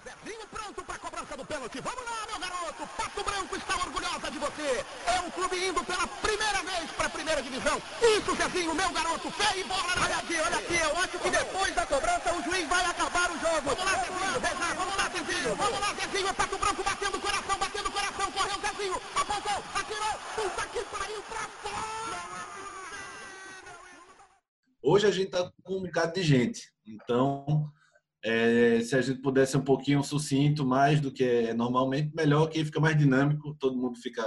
[0.00, 1.80] Zezinho pronto para cobrança do pênalti.
[1.80, 2.86] Vamos lá, meu garoto.
[2.96, 4.84] Pato Branco está orgulhosa de você.
[5.06, 7.82] É um clube indo pela primeira vez para a primeira divisão.
[8.00, 9.30] Isso, Zezinho, meu garoto.
[9.30, 10.76] Fé e bola na Olha aqui, olha aqui.
[10.76, 13.76] Eu acho que depois da cobrança o juiz vai acabar o jogo.
[13.76, 14.40] Vamos lá, Zezinho.
[14.40, 14.74] Zezinho.
[14.74, 15.54] Vamos lá, Zezinho.
[15.56, 16.28] Vamos lá, Zezinho.
[16.28, 18.32] É Pato Branco batendo o coração, batendo o coração.
[18.32, 19.02] Correu Zezinho.
[19.14, 20.14] Apontou, atirou.
[20.34, 22.20] Puta que pariu pra fora.
[24.82, 26.72] Hoje a gente está com um bocado de gente.
[26.86, 27.70] Então,
[28.22, 32.64] é, se a gente pudesse um pouquinho sucinto, mais do que é normalmente, melhor que
[32.64, 34.22] fica mais dinâmico, todo mundo fica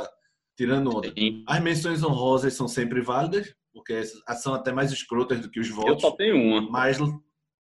[0.58, 1.14] tirando onda.
[1.18, 1.44] Sim.
[1.48, 4.04] As menções honrosas são sempre válidas, porque
[4.38, 6.02] são até mais escrotas do que os Eu votos.
[6.02, 6.62] só tenho uma.
[6.70, 6.98] Mas,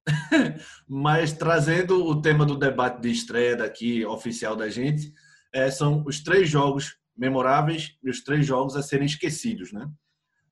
[0.87, 5.11] mas trazendo o tema do debate de estreia daqui, oficial da gente,
[5.53, 9.87] é, são os três jogos memoráveis e os três jogos a serem esquecidos, né?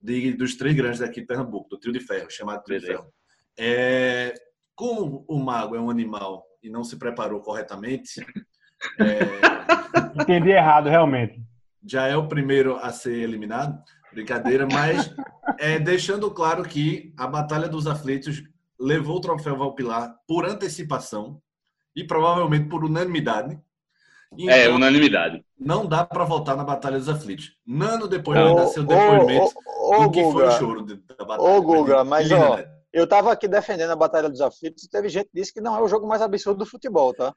[0.02, 3.04] De, dos três grandes daqui de Pernambuco, do trio de ferro, chamado trio de Beleza.
[3.04, 3.14] ferro.
[3.58, 4.34] É,
[4.80, 8.26] como o mago é um animal e não se preparou corretamente,
[8.98, 11.38] é, Entendi errado, realmente.
[11.86, 13.78] já é o primeiro a ser eliminado.
[14.14, 15.14] Brincadeira, mas
[15.60, 18.42] é, deixando claro que a Batalha dos Aflitos
[18.80, 21.42] levou o troféu Valpilar por antecipação
[21.94, 23.60] e provavelmente por unanimidade.
[24.48, 25.44] É, Então, unanimidade.
[25.60, 27.52] não dá para votar na Batalha dos Aflitos.
[27.68, 30.86] Nano depois Ô, vai dar seu depoimento ô, ô, do que foi o Guga, choro
[30.86, 31.50] da Batalha.
[31.50, 32.79] Ô, Guga, mas, Lina, ó, né?
[32.92, 35.76] Eu tava aqui defendendo a Batalha dos Aflitos e teve gente que disse que não
[35.76, 37.34] é o jogo mais absurdo do futebol, tá?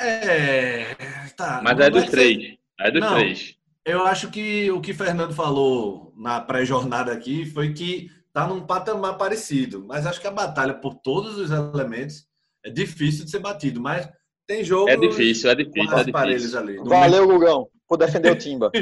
[0.00, 0.94] É,
[1.36, 1.60] tá.
[1.62, 2.56] Mas é dos três.
[2.80, 3.14] É dos Não.
[3.14, 3.56] três.
[3.84, 9.18] Eu acho que o que Fernando falou na pré-jornada aqui foi que tá num patamar
[9.18, 12.24] parecido, mas acho que a batalha por todos os elementos
[12.64, 14.08] é difícil de ser batido, mas
[14.46, 16.58] tem jogo É difícil, é difícil, é difícil.
[16.58, 16.76] ali.
[16.78, 18.70] Valeu, Gugão, por defender o Timba.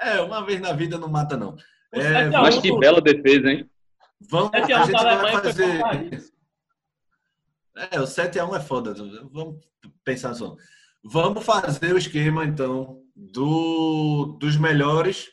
[0.00, 1.54] É, uma vez na vida não mata não.
[1.92, 3.70] É, 7 a 1 Mas que bela defesa, hein?
[4.28, 6.32] Vamos, a a gente vai fazer.
[7.90, 8.94] É, o 7 a 1 é foda.
[8.94, 9.64] Vamos
[10.04, 10.56] pensar só.
[11.04, 15.30] Vamos fazer o esquema, então, do, dos melhores,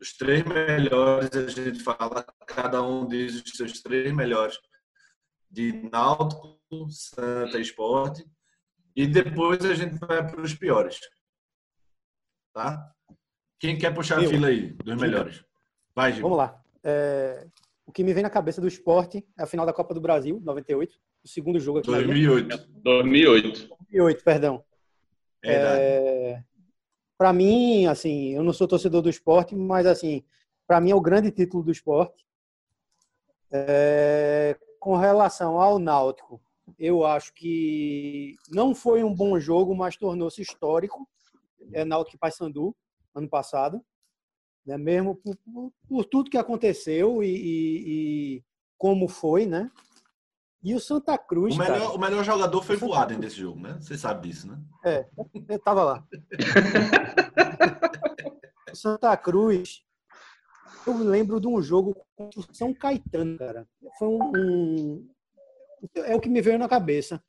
[0.00, 4.58] os três melhores, a gente fala, cada um diz os seus três melhores,
[5.50, 8.24] de Náutico, Santa e Esporte,
[8.94, 10.98] e depois a gente vai para os piores.
[12.52, 12.92] Tá?
[13.58, 14.30] Quem quer puxar a Eu.
[14.30, 15.44] fila aí, dos melhores?
[15.94, 16.22] Vai, Gil.
[16.22, 16.62] Vamos lá.
[16.84, 17.46] É,
[17.92, 20.40] o que me vem na cabeça do esporte é a final da Copa do Brasil,
[20.42, 20.98] 98.
[21.22, 22.06] O segundo jogo aqui na Ilha.
[22.06, 22.68] 2008.
[22.82, 23.68] 2008.
[23.68, 24.64] 2008, perdão.
[25.44, 26.42] É,
[27.18, 30.24] para mim, assim, eu não sou torcedor do esporte, mas assim,
[30.66, 32.26] para mim é o grande título do esporte.
[33.50, 36.40] É, com relação ao Náutico,
[36.78, 41.06] eu acho que não foi um bom jogo, mas tornou-se histórico.
[41.74, 42.74] É Náutico e Paysandu
[43.14, 43.84] ano passado,
[44.66, 44.76] né?
[44.78, 48.44] Mesmo por, por- por tudo que aconteceu e, e- e
[48.78, 49.70] como foi, né?
[50.64, 53.76] E o Santa Cruz, O cara, melhor, o melhor jogador foi voado desse jogo, né?
[53.80, 54.58] Você sabe disso, né?
[55.48, 56.06] Eu tava lá.
[58.74, 59.82] Santa Cruz,
[60.86, 63.66] eu lembro de um jogo contra o São Caetano, cara.
[63.98, 65.10] Foi um, um-
[65.96, 67.22] É o que me veio na cabeça.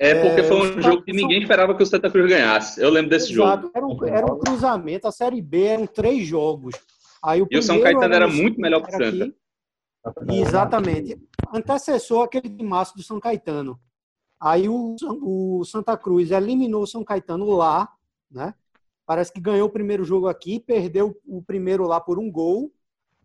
[0.00, 2.80] É porque É, foi um Santa- jogo que ninguém esperava que o Santa Cruz ganhasse.
[2.80, 3.48] Eu lembro desse jogo.
[3.48, 3.70] Exato.
[3.74, 6.74] Era um, era um cruzamento, a Série B eram três jogos.
[7.22, 9.24] Aí o E o São Caetano era no- muito melhor que o era Santa.
[9.24, 10.40] aqui.
[10.40, 11.20] Exatamente.
[11.52, 13.78] Antecessor aquele timaço do São Caetano.
[14.40, 17.88] Aí o, o Santa Cruz eliminou o São Caetano lá,
[18.30, 18.54] né?
[19.04, 22.70] Parece que ganhou o primeiro jogo aqui, perdeu o primeiro lá por um gol.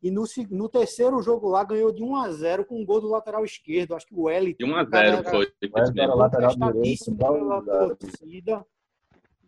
[0.04, 3.08] E no, no terceiro jogo lá ganhou de 1 a 0 com um gol do
[3.08, 3.96] lateral esquerdo.
[3.96, 5.52] Acho que o L De 1 a 0 foi.
[5.72, 6.16] Mas isso era mesmo.
[6.18, 8.66] lateral direito, contestadíssimo pela igual- torcida.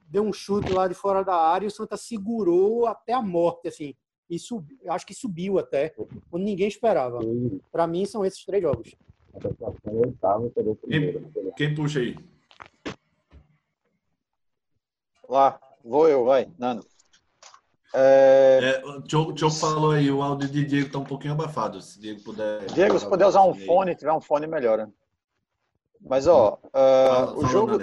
[0.08, 3.68] Deu um chute lá de fora da área e o Santa segurou até a morte,
[3.68, 3.94] assim.
[4.30, 5.90] E subi, acho que subiu até,
[6.32, 7.20] quando ninguém esperava.
[7.70, 8.96] Para mim, são esses três jogos.
[11.58, 12.16] Quem puxa aí?
[15.28, 16.82] Lá, vou eu, vai, Nano.
[17.98, 21.82] É, É, o Diogo, falou aí, o áudio de Diego tá um pouquinho abafado.
[21.82, 22.66] Se Diego puder.
[22.74, 24.90] Diego, se puder usar um fone, tiver um fone, melhora.
[26.02, 27.80] Mas, ó, ah, Fala- o jogo,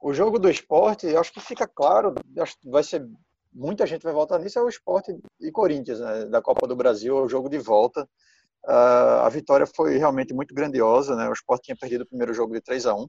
[0.00, 3.08] o jogo do esporte, eu acho que fica claro, acho que vai ser,
[3.52, 7.16] muita gente vai votar nisso, é o esporte e Corinthians, né, da Copa do Brasil,
[7.18, 8.06] é o jogo de volta.
[8.66, 12.52] Ah, a vitória foi realmente muito grandiosa, né, o esporte tinha perdido o primeiro jogo
[12.52, 13.08] de 3 a 1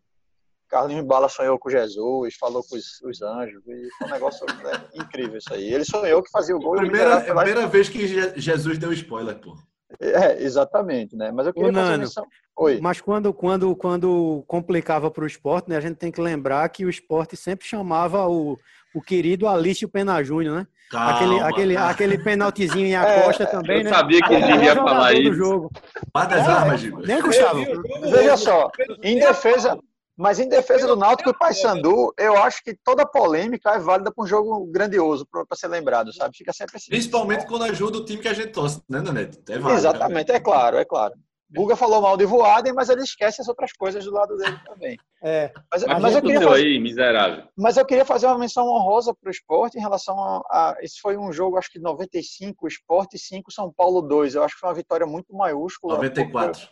[0.73, 4.81] Carlinhos Bala sonhou com Jesus, falou com os, os anjos, e foi um negócio né,
[4.95, 5.71] incrível isso aí.
[5.71, 8.79] Ele sonhou que fazia o gol e o Primeira, e- primeira vez que Je- Jesus
[8.79, 9.55] deu spoiler, pô.
[9.99, 11.31] É, exatamente, né?
[11.31, 11.99] Mas eu queria Ô, fazer Nano.
[11.99, 12.25] menção.
[12.57, 12.79] Oi.
[12.81, 16.85] Mas quando, quando, quando complicava para o esporte, né, a gente tem que lembrar que
[16.85, 18.57] o esporte sempre chamava o,
[18.95, 20.67] o querido Alício Pena Júnior, né?
[20.89, 23.89] Calma, aquele, aquele, aquele penaltizinho em É, Acosta também, Eu né?
[23.91, 25.33] sabia que ele jogador falar isso.
[25.35, 25.71] jogo.
[26.13, 26.83] Guarda as É, armas.
[26.83, 27.63] Né, Gustavo?
[28.11, 28.71] Veja só,
[29.03, 29.79] em defesa,
[30.15, 34.23] Mas em defesa do Náutico e Paysandu, eu acho que toda polêmica é válida para
[34.23, 36.37] um jogo grandioso, para ser lembrado, sabe?
[36.37, 36.89] Fica sempre assim.
[36.89, 39.39] Principalmente quando ajuda o time que a gente torce, né, Nanete?
[39.49, 41.15] É válido, Exatamente, é claro, é claro.
[41.49, 44.97] Buga falou mal de Voaden, mas ele esquece as outras coisas do lado dele também.
[45.23, 45.51] É.
[45.71, 46.63] Mas, Mas, mas eu queria fazer...
[46.63, 47.43] aí, miserável.
[47.55, 50.99] mas eu queria fazer uma menção honrosa para o esporte em relação a, a- Esse
[50.99, 54.33] foi um jogo, acho que 95, esporte 5, São Paulo 2.
[54.33, 55.93] Eu acho que foi uma vitória muito maiúscula.
[55.95, 56.67] 94.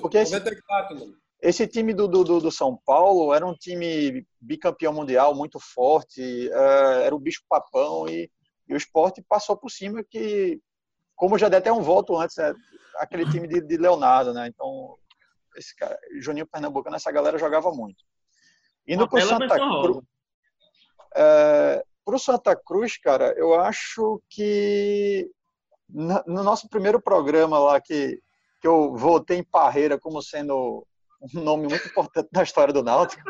[0.00, 1.14] Porque esse- 94, mano.
[1.42, 7.02] Esse time do, do, do- São Paulo era um time bicampeão mundial, muito forte, eh,
[7.04, 8.30] era o bicho papão e,
[8.68, 10.60] e o esporte passou por cima que,
[11.16, 12.54] como já dei até um voto antes, né,
[12.96, 14.46] aquele time de, de Leonardo, né?
[14.46, 14.96] Então,
[15.56, 18.04] esse cara, Juninho Pernambucano, essa galera jogava muito.
[18.86, 19.62] Indo para o Santa Cruz.
[19.62, 20.02] honrosa.
[22.04, 25.28] para o Santa Cruz, cara, eu acho que
[25.88, 28.22] no nosso primeiro programa lá que,
[28.60, 30.86] que eu votei em Parreira como sendo
[31.34, 33.22] um nome muito importante na história do Náutico,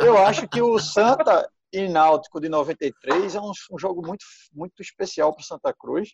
[0.00, 4.80] eu acho que o Santa e Náutico de 93 é um, um jogo muito, muito
[4.80, 6.10] especial para o Santa Cruz,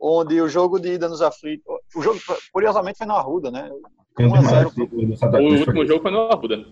[0.00, 1.64] onde o jogo de ida nos aflitos,
[1.94, 2.18] o jogo
[2.52, 3.70] curiosamente foi no Arruda, né?
[4.16, 5.60] Tem um 1 a 0 demais pro- do Santa O Cruz.
[5.60, 6.66] último jogo foi no Arruda.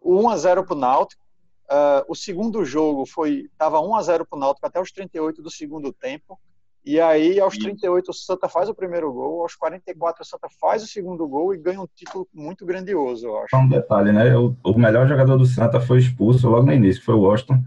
[0.00, 1.24] o 1 a 0 para o Náutico.
[1.68, 5.42] Ah, o segundo jogo foi estava 1 a 0 para o Náutico até os 38
[5.42, 6.38] do segundo tempo.
[6.84, 7.62] E aí, aos Isso.
[7.64, 9.40] 38, o Santa faz o primeiro gol.
[9.42, 13.38] Aos 44, o Santa faz o segundo gol e ganha um título muito grandioso, eu
[13.38, 13.48] acho.
[13.50, 14.36] Só um detalhe, né?
[14.36, 17.62] O, o melhor jogador do Santa foi expulso logo no início, que foi o Washington.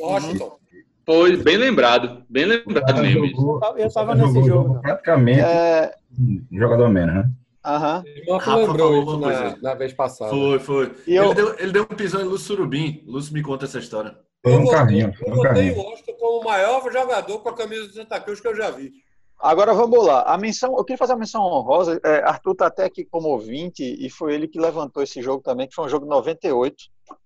[0.00, 0.56] Washington.
[1.04, 2.22] Foi bem lembrado.
[2.30, 3.26] Bem lembrado mesmo.
[3.26, 4.80] Jogou- Eu tava o Santa nesse jogou jogo.
[4.80, 7.30] Praticamente É, um jogador a menos, né?
[7.62, 8.02] aham.
[8.06, 10.30] Irmão Rafa lembrou isso na, na vez passada.
[10.30, 10.92] Foi, foi.
[11.06, 13.04] E eu- Ele, deu, ele deu um pisão em Lúcio Surubim.
[13.06, 14.16] Lúcio me conta essa história.
[14.44, 17.38] Foi Eu um votei- carrinho, foi Eu um botei o Washington como o maior jogador
[17.40, 18.92] com a camisa do Santa Cruz que eu já vi.
[19.40, 20.22] Agora vamos lá.
[20.22, 21.98] A menção, eu queria fazer uma menção honrosa.
[22.04, 25.66] É, Arthur está até aqui como ouvinte e foi ele que levantou esse jogo também,
[25.66, 26.76] que foi um jogo de 98,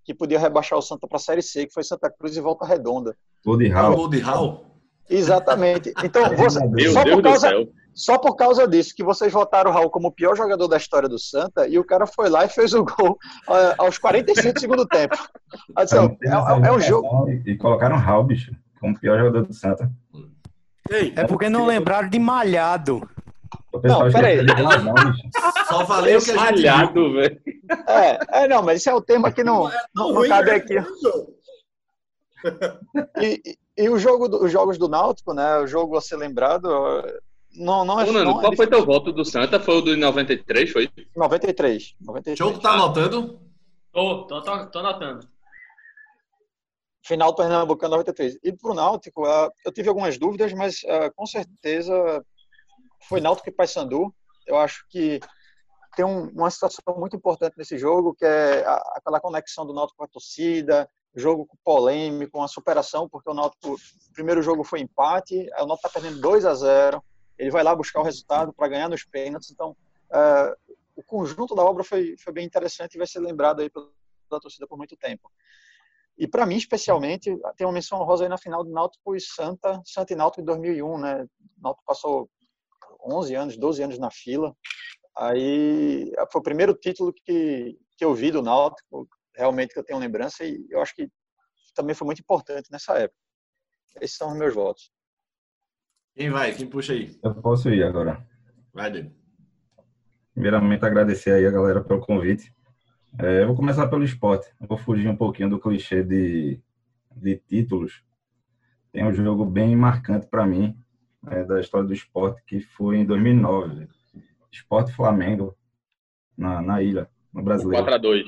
[0.05, 2.65] que podia rebaixar o Santa para a Série C, que foi Santa Cruz e Volta
[2.65, 3.17] Redonda.
[3.45, 4.65] Gol de gol Raul.
[5.11, 5.93] Exatamente.
[6.05, 7.69] Então, você, Meu só, Deus por do causa, céu.
[7.99, 11.09] Só por causa disso, que vocês votaram o Raul como o pior jogador da história
[11.09, 13.19] do Santa, e o cara foi lá e fez o gol
[13.49, 15.17] ah, aos 45 do segundo tempo.
[15.79, 17.29] Então, é, é- é um jogo.
[17.29, 19.91] E, e colocaram o Raul, bicho, como o pior jogador do Santa.
[20.89, 23.09] Ei, É porque não lembraram de malhado.
[23.83, 24.45] Não, peraí.
[24.45, 25.29] bicho.
[25.69, 26.63] Só valeu que a gente viu.
[26.63, 27.41] Falhado, velho.
[27.87, 29.65] É, é, não, mas isso é o tema que não,
[29.95, 30.57] não, não ruim, cabe né?
[30.57, 30.75] aqui.
[33.21, 35.59] E, e- e o jogo do- os jogos do Náutico, né?
[35.59, 36.69] O jogo a ser lembrado,
[37.59, 38.05] não, não é.
[38.05, 39.59] Ô, Nando, não é qual foi teu voto do Santa?
[39.61, 40.89] Foi o do 93, foi?
[41.17, 41.95] 93.
[42.01, 42.39] O 93.
[42.39, 43.41] jogo tá anotando?
[43.93, 45.29] Tô, tô, tô, tô anotando.
[47.05, 48.39] Final do Pernambucano 93.
[48.43, 52.25] E pro Náutico, ah, eu tive algumas dúvidas, mas ah, com certeza
[53.09, 54.15] foi Náutico e Paysandu.
[54.47, 55.21] Eu acho que
[55.97, 59.97] tem um- uma situação muito importante nesse jogo, que é a- aquela conexão do Náutico
[59.99, 65.35] com a torcida, jogo polêmico, uma superação, porque o Náutico, o primeiro jogo foi empate,
[65.55, 67.03] aí o Náutico está perdendo 2 a 0
[67.39, 69.77] ele vai lá buscar o resultado para ganhar nos pênaltis, então
[70.11, 70.55] ah,
[70.97, 74.67] o conjunto da obra foi, foi bem interessante e vai ser lembrado aí pela torcida
[74.67, 75.31] por muito tempo.
[76.19, 79.81] E para mim, especialmente, tem uma menção honrosa aí na final do Náutico e Santa,
[79.85, 81.27] Santa e Náutico em 2001, né?
[81.59, 82.29] Náutico passou
[83.05, 84.53] 11 anos, 12 anos na fila.
[85.17, 90.01] Aí foi o primeiro título que, que eu vi do Náutico, realmente que eu tenho
[90.01, 91.09] lembrança, e eu acho que
[91.73, 93.21] também foi muito importante nessa época.
[94.01, 94.91] Esses são os meus votos.
[96.19, 96.53] Quem vai?
[96.53, 97.17] Quem puxa aí?
[97.23, 98.27] Eu posso ir agora.
[98.75, 99.13] Vai, Dele.
[100.35, 102.53] Primeiramente, agradecer aí a galera pelo convite.
[103.21, 104.49] É, eu vou começar pelo esporte.
[104.61, 106.61] Eu vou fugir um pouquinho do clichê de,
[107.15, 108.03] de títulos.
[108.91, 110.77] Tem um jogo bem marcante para mim,
[111.29, 113.87] é, da história do esporte, que foi em 2009.
[114.51, 115.57] Esporte Flamengo,
[116.37, 117.87] na, na ilha, no Brasileiro.
[117.87, 118.25] 4x2.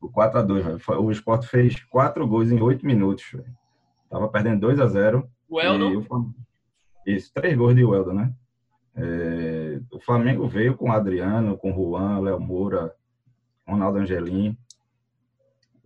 [0.00, 0.78] O 4x2, velho.
[0.80, 3.24] Foi- O esporte fez quatro gols em oito minutos.
[3.32, 3.46] velho.
[4.10, 6.34] Tava perdendo 2 a 0 O e Eldon, o Flam-
[7.16, 8.32] Isso, três gols de Welder, né?
[8.94, 12.94] É, o Flamengo veio com Adriano, com Juan, Léo Moura,
[13.66, 14.56] Ronaldo Angelim.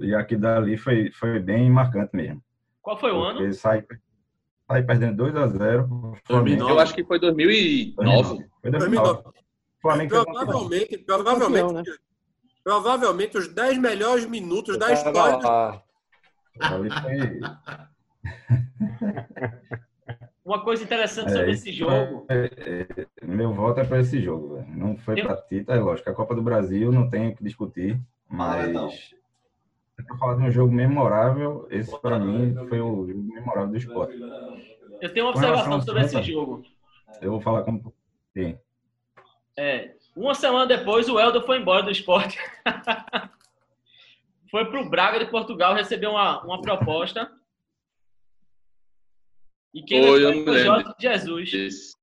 [0.01, 2.43] E aqui dali foi, foi bem marcante mesmo.
[2.81, 3.53] qual foi o ano?
[3.55, 3.85] Sai,
[4.67, 6.65] sai perdendo 2 a 0 o Flamengo.
[6.67, 6.73] 2009.
[6.73, 8.49] Eu acho que foi 2009.
[8.61, 9.21] Foi 2009.
[9.29, 9.33] O
[9.81, 11.99] Flamengo fez uma Provavelmente, provavelmente, Campeão, né?
[12.65, 15.37] provavelmente os 10 melhores minutos da Eu história.
[15.39, 15.83] do- lá.
[16.61, 17.41] Ali foi-
[20.45, 22.27] Uma coisa interessante É, sobre esse jogo.
[23.23, 24.57] Meu voto é para esse jogo.
[24.57, 24.67] velho.
[24.77, 26.11] Não foi Eu- para Tita, é lógico.
[26.11, 28.91] A Copa do Brasil não tem o que discutir, mas não.
[28.91, 29.15] se
[30.09, 34.17] eu falar de um jogo memorável, esse para mim foi o jogo memorável do esporte.
[35.01, 36.65] Eu tenho uma observação sobre esse jogo.
[37.21, 37.93] Eu vou falar como.
[38.35, 38.59] Sim.
[39.57, 42.39] É, uma semana depois, o Eldon foi embora do esporte.
[44.51, 47.33] Foi pro Braga de Portugal, recebeu uma, uma proposta.
[49.75, 50.81] E quem Foi, levou eu foi lembro.
[50.81, 51.53] Jorge Jesus.
[51.53, 52.03] Isso.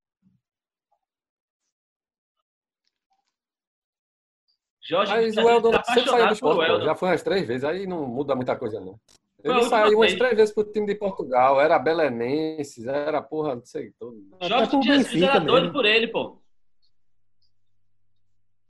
[4.82, 7.64] Jorge Mas Jesus o Eldon tá sempre saiu do esporte, já foi umas três vezes,
[7.64, 9.00] aí não muda muita coisa, não.
[9.44, 13.92] Ele saiu umas três vezes pro time de Portugal, era Belenenses, era porra, não sei,
[14.00, 14.18] todo.
[14.42, 15.74] Jorge Jesus era doido mesmo.
[15.74, 16.42] por ele, pô.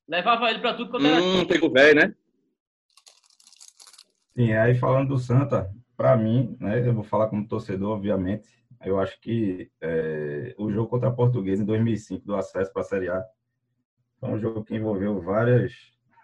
[0.06, 1.22] Levava ele pra tudo quanto era.
[1.22, 2.14] Hum, pegou velho, né?
[4.36, 8.98] Sim, aí falando do Santa, para mim, né, eu vou falar como torcedor, obviamente, eu
[8.98, 13.08] acho que é, o jogo contra a Portuguesa em 2005, do acesso para a Série
[13.08, 13.24] A,
[14.18, 15.72] foi um jogo que envolveu várias,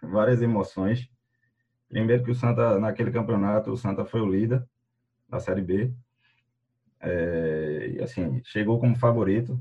[0.02, 1.10] várias emoções.
[1.88, 4.66] Primeiro que o Santa, naquele campeonato, o Santa foi o líder
[5.28, 5.92] da Série B.
[7.00, 9.60] É, e assim, chegou como favorito,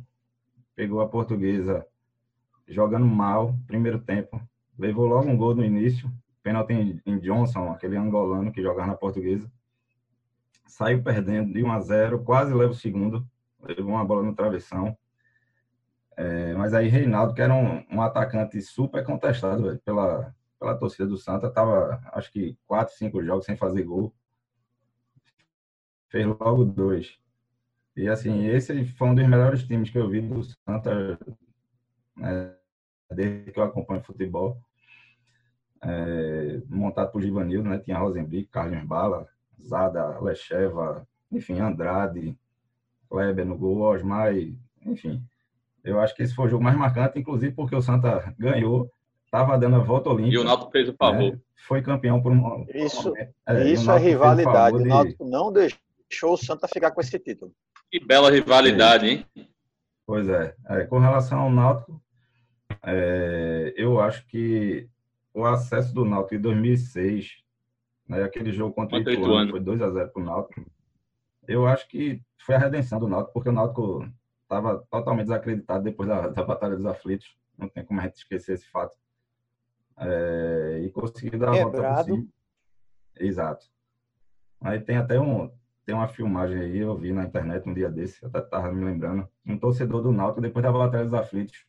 [0.76, 1.86] pegou a Portuguesa
[2.68, 4.42] jogando mal, primeiro tempo,
[4.78, 6.12] levou logo um gol no início,
[6.42, 9.50] pênalti em, Johnson, aquele angolano que jogava na portuguesa.
[10.76, 13.26] Saiu perdendo de 1 a 0, quase leva o segundo,
[13.62, 14.98] levou uma bola no travessão.
[16.18, 21.18] É, mas aí Reinaldo, que era um, um atacante super contestado pela, pela torcida do
[21.18, 24.14] Santa, tava acho que 4, 5 jogos sem fazer gol.
[26.10, 27.18] Fez logo dois.
[27.96, 31.18] E assim, esse foi um dos melhores times que eu vi do Santa
[32.18, 32.54] né,
[33.12, 34.62] desde que eu acompanho futebol
[35.82, 37.80] é, montado por Givanildo, né?
[37.80, 39.26] Tinha Rosenbrick, Carlos Bala,
[39.62, 42.38] Zada, Lecheva, enfim, Andrade,
[43.10, 45.22] Kleber no gol, Osmar, e, enfim.
[45.84, 48.90] Eu acho que esse foi o jogo mais marcante, inclusive porque o Santa ganhou,
[49.26, 50.36] estava dando a volta olímpica.
[50.36, 51.34] E o Náutico fez o favor.
[51.34, 52.42] né, Foi campeão por um.
[52.42, 53.14] por um Isso-.
[53.18, 54.76] É, o Isso é o rivalidade.
[54.78, 57.52] O de- Náutico não deixou o Santa ficar com esse título.
[57.92, 59.26] Que bela rivalidade, hein?
[60.08, 60.56] Pois é.
[60.70, 62.02] É, com relação ao Náutico,
[62.84, 64.88] é, eu acho que
[65.34, 67.44] o acesso do Náutico em 2006,
[68.08, 69.52] né, aquele jogo contra o Ituano, Ituano.
[69.52, 70.66] foi 2 a 0 para o Náutico.
[71.48, 74.08] Eu acho que foi a redenção do Náutico, porque o Náutico
[74.44, 77.36] estava totalmente desacreditado depois da, da Batalha dos Aflitos.
[77.58, 78.96] Não tem como a gente esquecer esse fato.
[79.98, 82.28] É, e conseguiu dar a volta por cima.
[83.18, 83.66] Exato.
[84.62, 85.50] Aí tem até um,
[85.86, 88.84] tem uma filmagem aí, eu vi na internet um dia desse, eu até estava me
[88.84, 91.66] lembrando, um torcedor do Náutico, depois da Batalha dos Aflitos,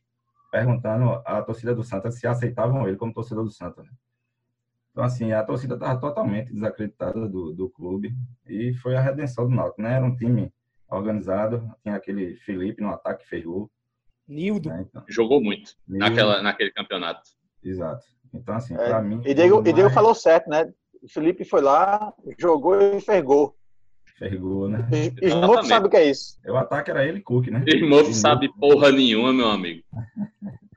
[0.51, 3.83] perguntando à torcida do Santa se aceitavam ele como torcedor do Santa.
[3.83, 3.89] né?
[4.97, 8.15] Então, assim, a torcida estava totalmente desacreditada do, do clube
[8.47, 9.93] e foi a redenção do Náutico, né?
[9.93, 10.51] Era um time
[10.89, 13.69] organizado, tinha aquele Felipe no ataque que fez gol,
[14.27, 14.69] Nildo.
[14.69, 14.87] né?
[14.89, 16.03] Então, Jogou muito Nildo.
[16.03, 17.21] naquela, naquele campeonato.
[17.63, 18.03] Exato.
[18.33, 19.21] Então, assim, É, para mim...
[19.23, 20.73] E Diego, foi e Diego mais- falou certo, né?
[21.03, 22.99] O Felipe foi lá, jogou e.
[22.99, 24.79] Fez gol, né?
[25.29, 26.39] Smoke sabe o que é isso.
[26.47, 27.63] O ataque era ele e Cook, né?
[27.87, 29.83] Não sabe porra nenhuma, meu amigo.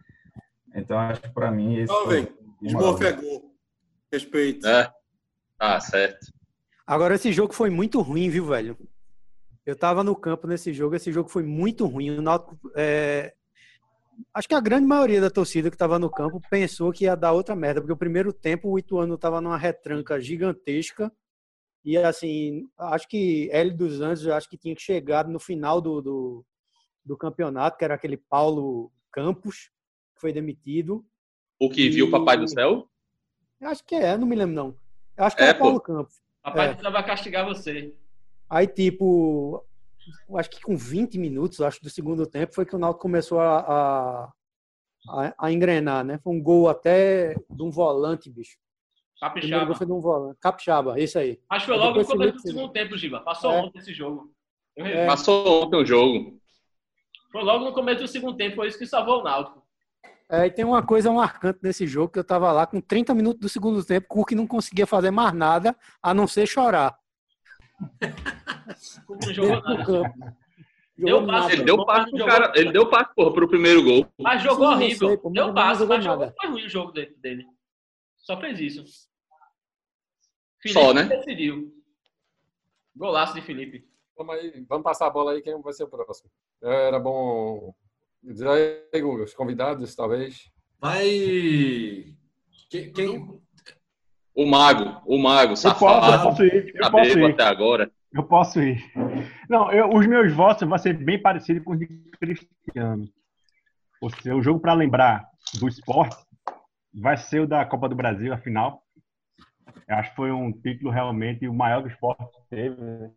[0.72, 2.68] Então, acho que para mim esse Jovem, foi...
[2.68, 3.49] Smurf é gol.
[4.12, 4.66] Respeito.
[4.66, 4.92] É.
[5.58, 6.32] Tá certo.
[6.86, 8.76] Agora, esse jogo foi muito ruim, viu, velho?
[9.64, 12.10] Eu tava no campo nesse jogo, esse jogo foi muito ruim.
[12.10, 13.34] O Náutico, é,
[14.34, 17.32] Acho que a grande maioria da torcida que tava no campo pensou que ia dar
[17.32, 21.12] outra merda, porque o primeiro tempo o Ituano tava numa retranca gigantesca.
[21.84, 26.02] E assim, acho que Hélio dos Anjos, acho que tinha que chegar no final do,
[26.02, 26.46] do,
[27.04, 29.70] do campeonato, que era aquele Paulo Campos,
[30.14, 31.04] que foi demitido.
[31.58, 32.88] O que viu o Papai do Céu?
[33.60, 34.74] Eu acho que é, não me lembro não.
[35.16, 35.64] Eu acho que É, era pô.
[35.64, 36.20] Paulo Campos.
[36.42, 36.90] Papai É.
[36.90, 37.94] vai castigar você.
[38.48, 39.62] Aí, tipo,
[40.36, 43.58] acho que com 20 minutos, acho, do segundo tempo, foi que o Náutico começou a,
[43.60, 44.32] a,
[45.08, 46.18] a, a engrenar, né?
[46.18, 48.56] Foi um gol até de um volante, bicho.
[49.20, 49.66] Capixaba.
[49.66, 50.38] gol foi de um volante.
[50.40, 51.38] Capixaba, isso aí.
[51.50, 53.20] Acho que foi logo no começo do segundo tempo, Giba.
[53.20, 53.60] Passou É.
[53.60, 54.32] ontem esse jogo.
[54.76, 55.06] É.
[55.06, 56.40] Passou ontem o jogo.
[57.30, 59.59] Foi logo no começo do segundo tempo, foi isso que salvou o Náutico.
[60.30, 63.40] É, e tem uma coisa marcante nesse jogo, que eu tava lá com 30 minutos
[63.40, 66.96] do segundo tempo, o Cook não conseguia fazer mais nada, a não ser chorar.
[70.96, 71.52] Deu Jogou passe.
[71.54, 72.52] Ele deu passe pro cara.
[72.54, 74.06] Ele deu passe, porra, pro primeiro gol.
[74.18, 75.08] Mas jogou Sim, horrível.
[75.08, 76.34] sei, pô, Deu passe, mas jogou, nada.
[76.38, 77.16] foi ruim o jogo dele.
[77.16, 77.46] dele.
[78.18, 78.84] Só fez isso.
[80.66, 81.04] Só, né?
[81.04, 81.72] decidiu.
[82.94, 83.88] Golaço de Felipe.
[84.14, 86.30] Vamos, aí, vamos passar a bola aí, quem vai ser o próximo?
[86.62, 87.74] Era bom
[88.22, 88.48] dizer
[88.92, 90.50] aí, Google, os convidados, talvez.
[90.80, 91.04] Vai.
[92.70, 93.40] Quem, quem-
[94.34, 96.22] O Mago, o Mago, Eu posso, eu safado.
[96.22, 96.72] posso ir.
[96.74, 97.32] Eu Tá posso ir.
[97.32, 97.90] até agora.
[98.12, 98.82] Eu posso ir.
[99.48, 101.86] Não, eu- os meus votos vão ser bem parecidos com os de
[102.18, 103.08] Cristiano.
[104.00, 105.28] Ou seja, o jogo para lembrar
[105.60, 106.16] do esporte
[106.94, 108.82] vai ser o da Copa do Brasil, a final.
[109.86, 113.10] Eu acho que foi um título realmente o maior que o esporte teve né,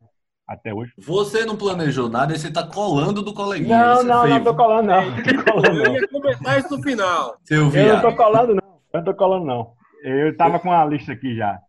[0.48, 0.94] até hoje.
[0.98, 3.78] Você não planejou nada e você tá colando do coleguinha.
[3.78, 5.04] Não, é não, não tô colando, não.
[5.24, 5.96] Tô colando, Eu não.
[5.96, 7.38] ia comentar isso no final.
[7.44, 8.64] Seu Eu não tô colando, não.
[8.94, 9.74] Eu não tô colando, não.
[10.04, 11.60] Eu tava com a lista aqui já.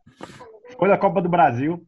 [0.78, 1.82] foi da Copa do Brasil.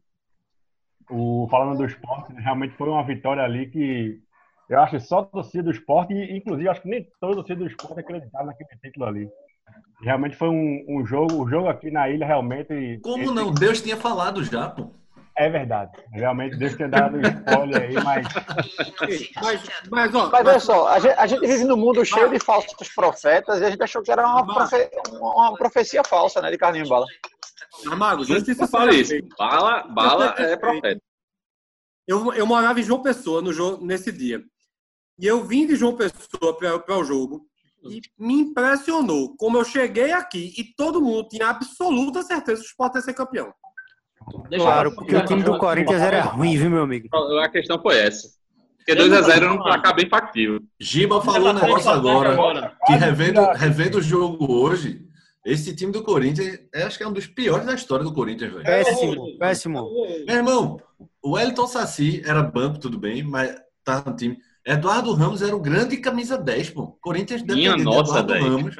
[1.11, 4.21] O, falando do esporte, realmente foi uma vitória ali que
[4.69, 7.37] eu acho que só a torcida do esporte, e inclusive acho que nem toda a
[7.37, 9.29] torcida do esporte acreditava naquele título ali.
[10.03, 12.99] Realmente foi um, um jogo, o jogo aqui na ilha realmente.
[13.03, 13.53] Como não?
[13.53, 14.91] Deus tinha falado já, pô.
[15.39, 15.93] É verdade.
[16.13, 18.27] Realmente Deus tinha dado spoiler aí, mas.
[19.43, 22.39] Mas, mas, ó, Mas olha só, a gente, a gente vive num mundo cheio de
[22.39, 26.57] falsos profetas e a gente achou que era uma, profe- uma profecia falsa, né, de
[26.57, 27.07] Carlinhos Bala.
[27.85, 29.13] mas, Mago, Justiça justiça fala isso.
[29.39, 31.01] Bala, bala é profeta.
[32.09, 34.43] Eu, eu morava em João Pessoa no jogo, nesse dia.
[35.19, 37.47] E eu vim de João Pessoa para o jogo
[37.83, 42.71] e me impressionou como eu cheguei aqui e todo mundo tinha absoluta certeza que o
[42.71, 43.53] Sport ia ser campeão.
[44.49, 47.09] Deixa Claro, eu- porque o time do Corinthians era ruim, viu, meu amigo?
[47.43, 48.29] A questão foi essa.
[48.79, 50.61] Porque 2x0 era um placar bem factível.
[50.79, 55.03] Giba falou um Tá negócio bem importante agora, que revendo, revendo o jogo hoje,
[55.45, 58.53] esse time do Corinthians, eu acho que é um dos piores da história do Corinthians,
[58.53, 58.65] velho.
[58.65, 59.91] Péssimo, péssimo.
[60.27, 60.81] Meu irmão,
[61.23, 64.39] o Elton Saci era banco, tudo bem, mas tá no time.
[64.65, 66.97] Eduardo Ramos era o grande camisa 10, pô.
[67.01, 68.57] Corinthians Minha dependendo de nossa, Eduardo velho.
[68.57, 68.77] Ramos.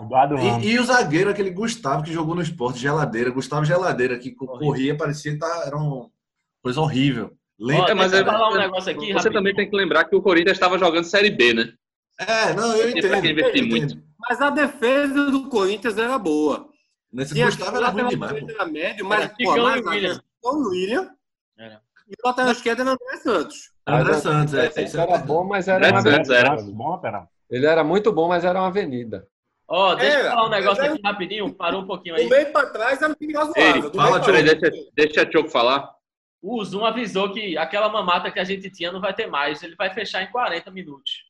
[0.00, 0.64] Eduardo Ramos.
[0.64, 3.30] E, e o zagueiro, aquele Gustavo que jogou no esporte, geladeira.
[3.30, 6.08] Gustavo Geladeira, que co- corria, parecia que tá, era uma
[6.62, 7.32] coisa horrível.
[7.58, 7.82] Lento.
[7.82, 9.32] Ó, É, mas deixa eu falar um negócio aqui, Você rapidinho.
[9.34, 11.72] também tem que lembrar que o Corinthians estava jogando Série B, né?
[12.18, 13.14] É, não, eu entendo.
[13.14, 13.86] eu muito.
[13.86, 14.02] entendo.
[14.18, 16.68] Mas a defesa do Corinthians era boa.
[17.12, 20.22] Nesse Tinha Gustavo era ruim demais, era médio, mas Era pô, e William.
[20.44, 21.10] o William.
[21.58, 21.82] Era.
[22.08, 23.70] E o lateral esquerdo era André Santos.
[23.86, 24.66] André Santos, é.
[24.66, 26.34] É era bom, mas era É, uma Santos avenida.
[26.36, 26.62] era.
[26.62, 27.00] Bom.
[27.50, 29.26] Ele era muito bom, mas era uma avenida.
[29.72, 32.28] Ó, deixa eu Era, falar um negócio mas aqui rapidinho, parou um pouquinho Do aí.
[32.28, 33.90] meio para trás era um time Ei, razoável.
[33.90, 34.44] Do fala, trás.
[34.44, 35.94] deixa, deixa a Choco falar.
[36.42, 39.62] O Zoom avisou que aquela mamata que a gente tinha não vai ter mais.
[39.62, 41.24] Ele vai fechar em 40 minutos.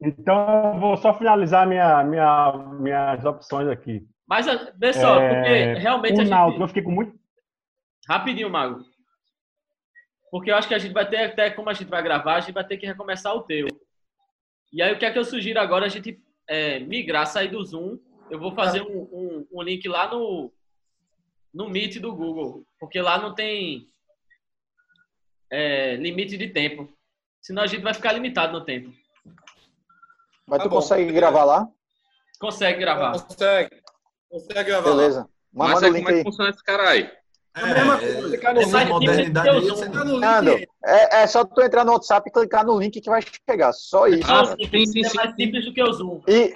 [0.00, 4.06] Então, eu vou só finalizar minha, minha, minhas opções aqui.
[4.24, 6.68] Mas, vê só, É, porque realmente o a Náutico, eu gente...
[6.68, 7.18] fiquei com muito.
[8.08, 8.84] Rapidinho, Mago.
[10.30, 12.40] Porque eu acho que a gente vai ter, até como a gente vai gravar, a
[12.40, 13.66] gente vai ter que recomeçar o teu.
[14.72, 15.86] E aí, o que é que eu sugiro agora?
[15.86, 17.98] A gente é, migrar, sair do Zoom.
[18.30, 20.52] Eu vou fazer um, um, um link lá no,
[21.54, 22.64] no Meet do Google.
[22.78, 23.86] Porque lá não tem
[25.50, 26.92] é, limite de tempo.
[27.40, 28.92] Senão a gente vai ficar limitado no tempo.
[30.46, 30.76] Mas Tá tu bom.
[30.76, 31.68] consegue gravar lá?
[32.38, 33.12] Consegue gravar.
[33.12, 33.82] Consegue.
[34.28, 34.90] Consegue gravar.
[34.90, 35.28] Beleza.
[35.52, 36.24] Mas Mas manda é o link como é que aí.
[36.24, 37.12] funciona esse cara aí.
[37.56, 42.28] É, é, essa modernidade aí, você no link é, é só tu entrar no WhatsApp
[42.28, 43.72] e clicar no link que vai chegar.
[43.72, 44.30] Só isso.
[44.30, 45.16] Ah, Não, sim, sim, é sim.
[45.16, 46.20] mais simples do que o Zoom.
[46.28, 46.54] E,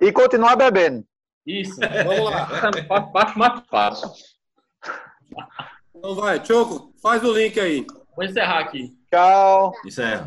[0.00, 1.04] e continuar bebendo.
[1.46, 1.78] Isso.
[1.78, 3.02] Vamos lá.
[3.12, 4.10] Parte mais fácil.
[5.94, 7.86] Então vai, Choco, faz o link aí.
[8.16, 8.90] Vou encerrar aqui.
[9.12, 9.72] Tchau.
[9.86, 10.26] Isso é.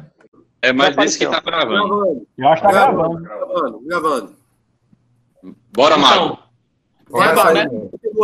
[0.62, 2.26] É mais Já disso que tá gravando.
[2.38, 3.80] Eu acho que tá gravando, gravando.
[3.82, 4.36] gravando.
[5.74, 6.26] Bora, Mago.
[6.26, 6.48] Então,
[7.10, 7.54] Vai, Vai,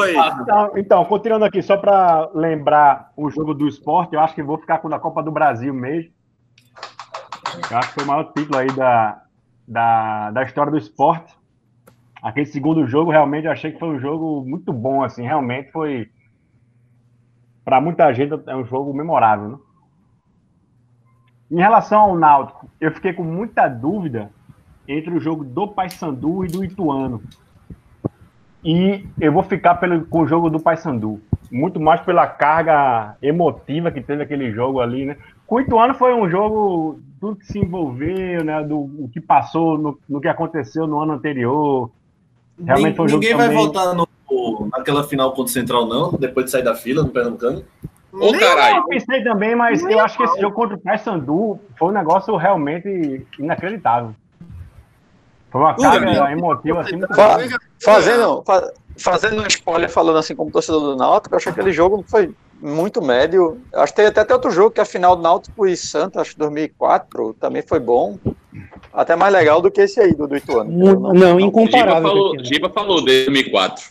[0.01, 0.15] aí.
[0.41, 4.57] Então, então, continuando aqui, só para lembrar o jogo do esporte, eu acho que vou
[4.57, 6.11] ficar com da Copa do Brasil mesmo.
[7.69, 9.21] Eu acho que foi o maior título aí da,
[9.67, 11.35] da, da história do esporte.
[12.21, 16.09] Aquele segundo jogo, realmente, eu achei que foi um jogo muito bom, assim, realmente foi.
[17.65, 19.57] Para muita gente, é um jogo memorável, né?
[21.51, 24.31] Em relação ao Náutico, eu fiquei com muita dúvida
[24.87, 27.21] entre o jogo do Paysandu e do Ituano.
[28.63, 31.19] E eu vou ficar pelo, com o jogo do Paysandu.
[31.51, 35.17] Muito mais pela carga emotiva que teve aquele jogo ali, né?
[35.45, 38.63] Com o Ituano foi um jogo tudo que se envolveu, né?
[38.63, 41.91] Do o que passou, no, no que aconteceu no ano anterior.
[42.63, 44.07] Realmente foi um jogo Ninguém vai também- voltar no-
[44.71, 47.63] naquela final contra o Central, não, depois de sair da fila no Pernambucano.
[48.11, 48.85] Ô, Eu caralho.
[48.87, 53.25] pensei também, mas eu acho que esse jogo contra o Paysandu foi um negócio realmente
[53.39, 54.15] inacreditável.
[55.53, 57.37] Foi uma Tudo carga emotiva assim muito Fa-.
[57.79, 61.71] Fazendo, fa- fazendo um spoiler, falando assim como torcedor do Náutico, eu acho que aquele
[61.71, 63.61] jogo foi muito médio.
[63.73, 66.19] Acho que tem até, até outro jogo, que é a final do Náutico e Santa,
[66.21, 68.17] acho que 2004, também foi bom.
[68.91, 70.71] Até mais legal do que esse aí, do, do Ituano.
[70.71, 72.01] Não, não, Giba incomparável.
[72.01, 72.45] falou, Pequeno.
[72.47, 73.85] Giba falou 2004.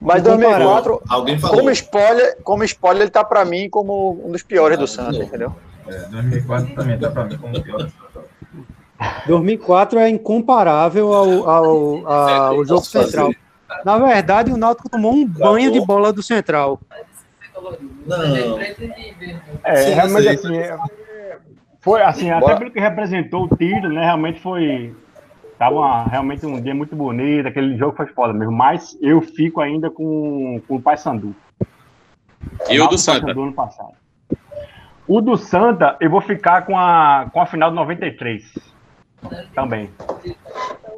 [0.00, 0.66] Mas Incomparável.
[0.68, 1.56] 2004, Alguém falou.
[1.58, 5.54] como spoiler, como spoiler, ele tá pra mim como um dos piores do Santa, entendeu?
[5.88, 7.88] É, 2004 também tá pra mim como pior.
[9.26, 13.32] 2004 é incomparável ao, ao, ao jogo central.
[13.84, 16.80] Na verdade, o Náutico tomou um banho de bola do central.
[18.06, 18.58] Não.
[19.64, 20.34] É, Sim, realmente sim.
[20.34, 20.76] assim, é,
[21.80, 24.04] foi assim, até pelo que representou o título, né?
[24.04, 24.94] Realmente foi.
[25.58, 28.52] Tava uma- realmente um dia muito bonito, aquele jogo foi foda mesmo.
[28.52, 31.34] Mas eu fico ainda com, com o Paysandu.
[32.70, 33.20] E o do Santa?
[33.22, 33.92] Paysandu ano passado.
[35.06, 38.44] O do Santa, eu vou ficar com a, com a final de 93.
[39.54, 39.90] Também.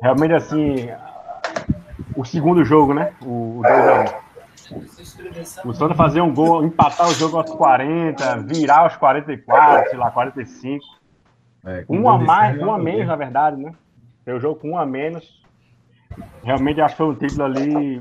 [0.03, 0.89] Realmente assim.
[2.17, 3.13] O segundo jogo, né?
[3.23, 4.21] O, o 2x1.
[5.65, 10.11] O Santa fazer um gol, empatar o jogo aos 40, virar aos 44, sei lá,
[10.11, 10.85] 45.
[11.65, 13.73] É, Um a mais, um a menos, na verdade, né?
[14.25, 15.43] Foi o jogo com um a menos.
[16.43, 18.01] Realmente acho que foi um título ali,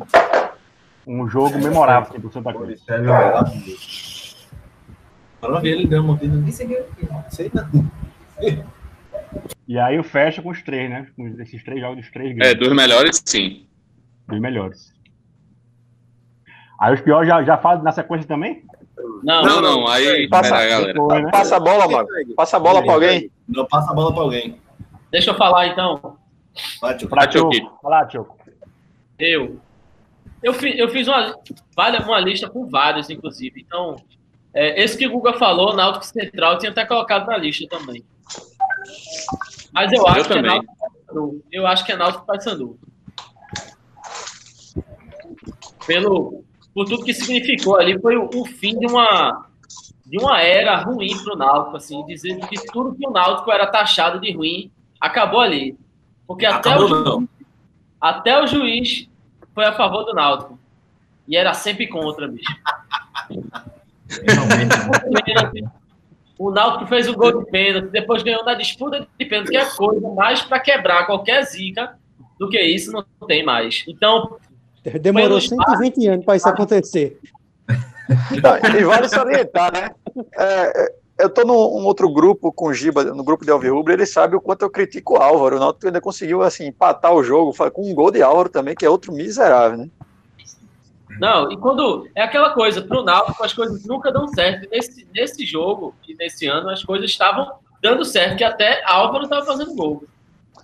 [1.06, 2.84] um jogo memorável assim, pro Santa Cruz.
[5.64, 6.36] ele deu uma mordida.
[7.30, 8.79] Sei não.
[9.70, 11.08] E aí o fecha com os três, né?
[11.16, 13.68] Com esses três jogos dos três É, grandes, dos melhores, sim.
[14.28, 14.92] dos melhores.
[16.82, 18.64] Aí os piores já, já fazem na sequência também?
[19.24, 20.28] Não, Não, não, aí.
[20.28, 20.94] Passa- Pera galera.
[20.94, 21.32] Depois, né?
[21.32, 22.10] Passa a bola, Mago.
[22.36, 23.32] Passa a bola pra alguém.
[23.48, 24.60] Não passa a bola para alguém.
[25.12, 26.18] Deixa eu falar então.
[26.82, 27.08] Vai, tio.
[27.08, 27.52] Pra Tioco.
[27.52, 27.80] Tioco.
[27.84, 28.38] Vai lá, Tioco.
[29.20, 29.60] Eu.
[30.42, 31.36] Eu, fi, eu fiz uma,
[31.76, 33.62] vale uma lista com vários, inclusive.
[33.66, 33.98] Então,
[34.54, 38.04] é, esse que o Guga falou, Náutico Central, eu tinha até colocado na lista também.
[39.74, 40.52] Mas eu acho que é também.
[40.52, 41.46] Náutico.
[41.52, 42.80] Eu acho que é Náutico Paysandu.
[45.86, 49.48] Pelo, por tudo que significou ali, foi o, o fim de uma,
[50.06, 53.68] de uma era ruim para o Náutico, assim, dizendo que tudo que o Náutico era
[53.68, 55.78] taxado de ruim acabou ali.
[56.28, 57.30] Porque até Acabou o, juiz,
[58.00, 59.10] até o juiz
[59.54, 60.60] foi a favor do Náutico.
[61.28, 62.56] E era sempre contra, bicho.
[65.26, 65.79] Pênalti.
[66.40, 69.66] O Náutico fez o gol de pênalti, depois ganhou na disputa de pênalti, que é
[69.66, 71.98] coisa mais para quebrar qualquer zica
[72.40, 73.84] do que isso, não tem mais.
[73.88, 74.40] Então,
[75.02, 77.20] Demorou Foi no 120 anos para isso acontecer.
[78.42, 79.92] Tá, E vale salientar, né?
[80.36, 83.94] É, é, eu estou num um outro grupo com o Giba, no grupo de Alvirrubro,
[83.94, 85.58] ele sabe o quanto eu critico o Álvaro.
[85.58, 88.86] O Náutico ainda conseguiu assim, empatar o jogo com um gol de Álvaro também, que
[88.86, 89.90] é outro miserável, né?
[91.20, 92.08] Não, e quando.
[92.16, 94.66] É aquela coisa, pro Náutico as coisas nunca dão certo.
[94.66, 97.52] E Nesse, nesse jogo e nesse ano as coisas estavam
[97.82, 100.04] dando certo, que até Álvaro estava fazendo gol.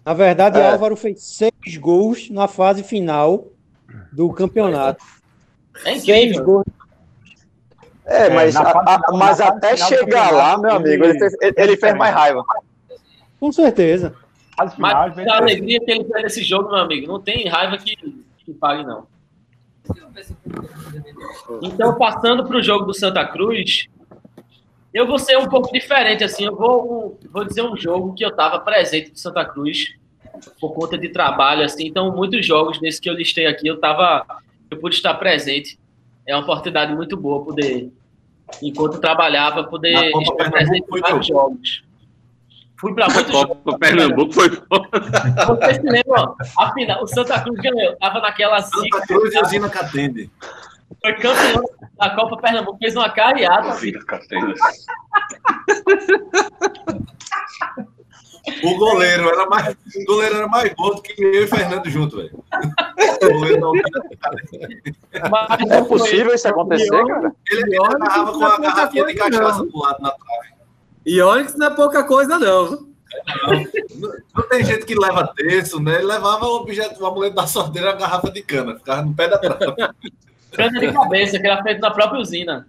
[0.06, 0.72] Na verdade, É.
[0.72, 3.48] Álvaro fez seis gols na fase final
[4.14, 5.04] do campeonato.
[5.86, 6.44] É Seis incrível.
[6.46, 6.66] gols.
[8.06, 11.20] É, É, mas, na a- a- na mas até chegar lá, meu amigo, ele- ele
[11.20, 12.44] fez, ele- ele fez mais raiva.
[13.40, 14.14] Com certeza.
[14.78, 17.96] Mas a alegria que ele fez nesse jogo, meu amigo, não tem raiva que,
[18.46, 19.08] que pague, não.
[21.62, 23.88] Então, passando para o jogo do Santa Cruz,
[24.94, 28.30] eu vou ser um pouco diferente, assim, eu vou, vou dizer um jogo que eu
[28.30, 29.94] estava presente do Santa Cruz
[30.60, 34.26] por conta de trabalho, assim, então muitos jogos desses que eu listei aqui, eu tava,
[34.70, 35.80] eu pude estar presente.
[36.26, 37.92] É uma oportunidade muito boa poder,
[38.62, 41.85] enquanto trabalhava, poder estar presente em vários jogos.
[42.78, 43.58] Fui para A muitos jogos.
[43.64, 46.36] Copa Pernambuco foi Vocês se lembram?
[46.58, 47.96] A final, o Santa Cruz ganhou.
[47.98, 49.00] Tava naquela zica.
[49.00, 50.30] Santa Cruz e Usina Catende.
[51.02, 51.64] Foi campeão
[51.98, 52.78] da Copa Pernambuco.
[52.78, 53.78] Fez uma cariata.
[58.64, 62.44] O goleiro era mais, o goleiro era mais gordo que eu e Fernando junto, velho.
[63.24, 64.96] O Catende.
[65.32, 67.32] Mas É possível isso acontecer, cara?
[67.50, 70.55] Ele, ele agarrava com a garrafinha de cachaça do lado na trave.
[71.06, 72.88] E olha que isso não é pouca coisa, não.
[73.98, 75.96] Não, não tem gente que leva terço, né?
[75.96, 78.76] Ele levava o objeto, o amuleto da sorteira, a garrafa de cana.
[78.76, 79.76] Ficava no pé da trave.
[80.52, 82.66] cana de cabeça, que era feito na própria usina.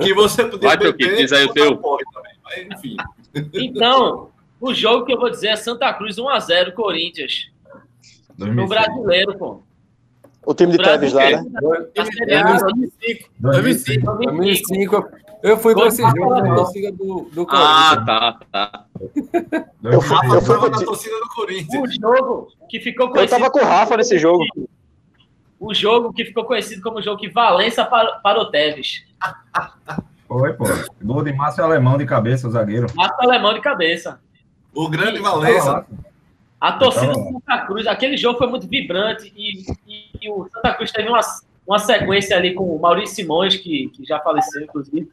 [0.00, 1.80] Que você podia Vai, teu Kiko, diz aí o teu.
[2.42, 2.96] Mas, enfim.
[3.52, 7.50] Então, o jogo que eu vou dizer é Santa Cruz 1x0 Corinthians.
[8.36, 8.68] No 2006.
[8.68, 9.62] brasileiro, pô.
[10.46, 11.44] O time de Tevez lá, né?
[11.98, 13.30] A Série A, 2005.
[13.38, 14.16] 2005.
[14.16, 15.08] 2005.
[15.42, 18.84] Eu fui para esse jogo na torcida do, do Ah, tá, tá.
[19.82, 21.82] Eu fui, eu fui, na torcida do Corinthians.
[21.82, 23.38] o jogo que ficou eu conhecido.
[23.38, 24.42] tava com o Rafa nesse jogo.
[25.60, 29.04] O jogo que ficou conhecido como o jogo que Valença par- parou Teves.
[30.26, 30.64] Foi, pô.
[31.02, 32.86] Gol de Márcio Alemão de cabeça, o zagueiro.
[32.94, 34.18] Mata alemão de cabeça.
[34.74, 35.86] O grande Valença.
[36.60, 40.48] A torcida Então- do Santa Cruz, aquele jogo foi muito vibrante e, e- e o
[40.54, 41.20] Santa Cruz teve uma,
[41.66, 45.10] uma sequência ali com o Maurício Simões, que, que já faleceu, inclusive,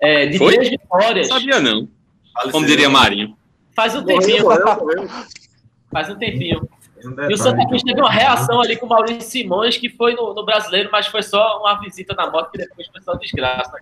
[0.00, 0.54] é, de Foi?
[0.54, 1.28] três vitórias.
[1.28, 1.88] Sabia não.
[2.34, 2.52] Faleceu.
[2.52, 3.36] Como diria Marinho.
[3.74, 4.44] Faz um tempinho.
[5.90, 6.68] Faz um tempinho.
[7.04, 10.14] Um E o Santa Cruz teve uma reação ali com o Maurício Simões, que foi
[10.14, 13.72] no, no brasileiro, mas foi só uma visita na moto, que depois foi só desgraça.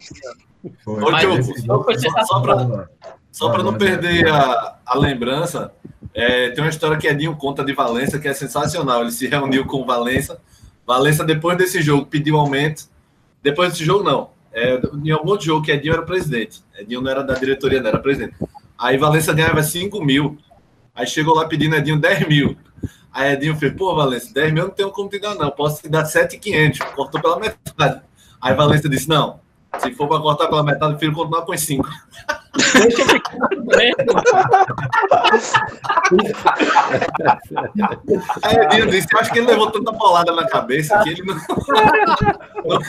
[0.85, 0.95] Foi.
[1.03, 1.99] Ô, Mas foi
[3.33, 5.73] só- para não perder a, a lembrança,
[6.12, 9.03] é, tem uma história que Edinho conta de Valença que é sensacional.
[9.03, 10.40] Ele se reuniu com Valença.
[10.87, 12.88] Valença, depois desse jogo, pediu aumento.
[13.42, 14.31] Depois desse jogo, não.
[14.53, 16.62] É, em algum outro jogo que Edinho era presidente.
[16.79, 18.35] Edinho não era da diretoria, não era presidente.
[18.77, 20.37] Aí Valença ganhava 5 mil.
[20.94, 22.57] Aí chegou lá pedindo Edinho 10 mil.
[23.12, 25.51] Aí Edinho fez, pô, Valença, 10 mil eu não tenho como te dar, não.
[25.51, 26.81] Posso te dar 7,500.
[26.94, 28.03] Cortou pela metade.
[28.40, 29.40] Aí Valença disse, não.
[29.79, 31.88] Se for para cortar pela metade, prefiro continuar com os 5.
[32.57, 33.39] Deixa eu ficar.
[38.43, 41.37] Aí Edinho disse, eu acho que ele levou tanta bolada na cabeça que ele não.
[42.65, 42.81] não,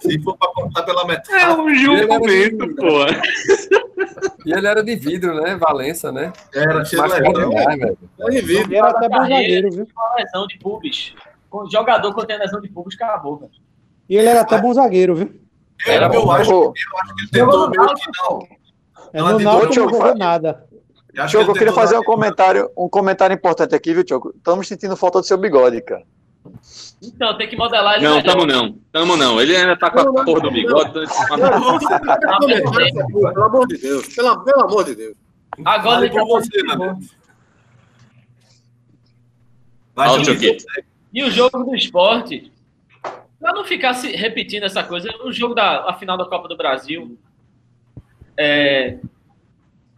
[0.00, 1.42] se for pra contar pela metade.
[1.42, 3.06] É um julgamento, pô.
[4.46, 5.56] E ele era de vidro, né?
[5.56, 6.32] Valença, né?
[6.54, 7.96] Era cheio de Machucado legal.
[8.20, 8.64] É de vidro.
[8.64, 9.88] Ele era até bom zagueiro, viu?
[10.16, 11.14] Lesão de pubis.
[11.50, 13.52] Com jogador tem lesão de pubis, acabou, velho.
[14.08, 15.42] E ele era até bom zagueiro, viu?
[15.86, 18.42] Era, eu, acho, eu acho que ele tentou meio que não.
[19.12, 20.64] É, Ela não jogou nada.
[21.28, 24.32] Tiogo, que eu queria fazer um comentário, um comentário importante aqui, viu, Tiogo?
[24.36, 26.04] Estamos sentindo falta do seu bigode, cara.
[27.02, 28.32] Então, tem que modelar ele Não, melhor.
[28.32, 28.78] tamo não.
[28.90, 29.40] Tamo não.
[29.40, 30.92] Ele ainda tá com a porra do bigode.
[30.92, 31.06] Pelo
[33.44, 34.08] amor de Deus.
[34.14, 35.14] Pelo, pelo amor de Deus.
[35.64, 36.96] Agora tá por você, né?
[39.94, 40.08] Vai.
[41.12, 42.51] E o jogo do esporte,
[43.42, 46.56] pra não ficar se repetindo essa coisa, o jogo da a final da Copa do
[46.56, 47.18] Brasil
[48.38, 48.98] é,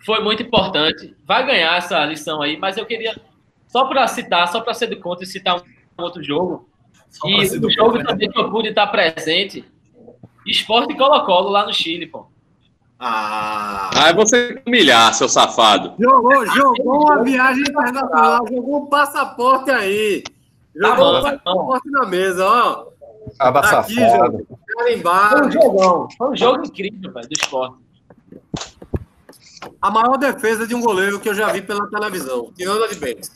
[0.05, 1.15] foi muito importante.
[1.27, 3.15] Vai ganhar essa lição aí, mas eu queria,
[3.69, 5.57] só para citar, só para ser de conta e citar
[5.99, 6.69] um outro jogo,
[7.11, 8.07] Só e do o jogo contra.
[8.09, 9.65] também que eu pude estar presente,
[10.47, 12.27] Esporte e Colo-Colo lá no Chile, pô.
[12.99, 15.95] Ah, Ah, você humilhar, seu safado.
[15.99, 20.23] Jogou, jogou uma viagem internacional, jogou um passaporte aí.
[20.23, 21.39] Tá Jogou bom, um tá bom.
[21.39, 22.87] passaporte na mesa, ó.
[23.39, 24.47] Caba Tá aqui, safado.
[24.77, 27.77] Foi um jogão, foi um jogo incrível, velho, do esporte.
[29.81, 32.97] A maior defesa de um goleiro que eu já vi pela televisão, tirando a de
[32.97, 33.31] Banks.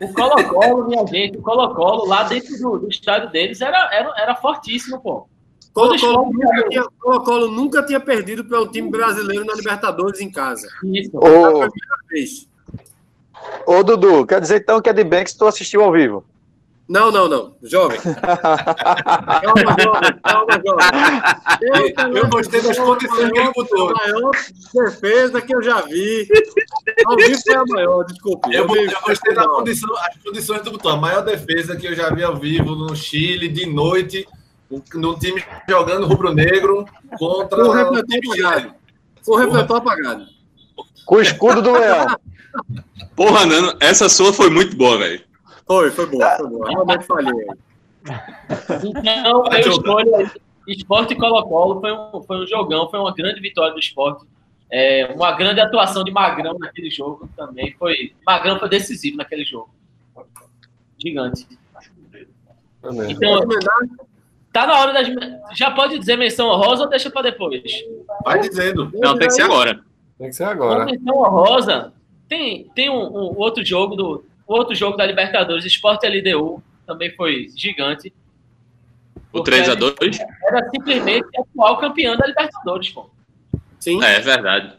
[0.00, 4.34] O Colo-Colo, minha gente, o Colo-Colo lá dentro do, do estádio deles era, era, era
[4.34, 5.28] fortíssimo, pô.
[5.74, 10.66] Colo-Colo nunca, tinha- Colo-Colo nunca tinha perdido para um time brasileiro na Libertadores em casa.
[10.84, 11.10] Isso.
[11.12, 12.48] Foi a Ô, primeira vez.
[13.66, 16.24] ô, Dudu, quer dizer então que a de Banks tu assistiu ao vivo?
[16.90, 17.54] Não, não, não.
[17.62, 18.00] Jovem.
[18.02, 20.20] Calma, jovem.
[20.24, 22.16] Calma, jovem.
[22.16, 23.90] eu gostei das condições que ele botou.
[23.90, 24.32] A maior
[24.74, 26.26] defesa que eu já vi.
[27.06, 28.52] Ao vivo foi a maior, desculpe.
[28.52, 30.90] Eu, vi- eu gostei da condição, as condições do Butão.
[30.90, 34.26] A maior defesa que eu já vi ao vivo no Chile, de noite,
[34.92, 36.84] num time jogando rubro-negro
[37.20, 38.74] contra Com o refletor apagado.
[39.24, 40.26] Com o refletor apagado.
[41.06, 42.16] Com o escudo do leão.
[43.14, 45.29] Porra, Nano, essa sua foi muito boa, velho.
[45.70, 46.68] Foi, foi boa, foi boa.
[46.68, 47.46] Realmente falhei.
[48.84, 50.28] Então, eu escolho aí.
[50.66, 54.26] Esporte e Colo-Colo foi um, foi um jogão, foi uma grande vitória do esporte.
[54.68, 57.72] É, uma grande atuação de Magrão naquele jogo também.
[57.78, 59.70] Foi, Magrão foi decisivo naquele jogo.
[60.98, 61.46] Gigante.
[63.08, 63.46] Então,
[64.52, 65.08] tá na hora das.
[65.56, 67.62] Já pode dizer menção honrosa ou deixa para depois?
[68.24, 68.90] Vai dizendo.
[68.94, 69.84] Não, tem que ser agora.
[70.18, 70.84] Tem que ser Uma agora.
[70.84, 71.92] menção honrosa.
[72.28, 77.48] Tem, tem um, um outro jogo do outro jogo da Libertadores, Esporte LDU, também foi
[77.56, 78.12] gigante.
[79.32, 80.18] O 3x2?
[80.48, 83.10] Era simplesmente atual campeão da Libertadores, pô.
[83.78, 84.02] Sim.
[84.02, 84.72] É, é verdade.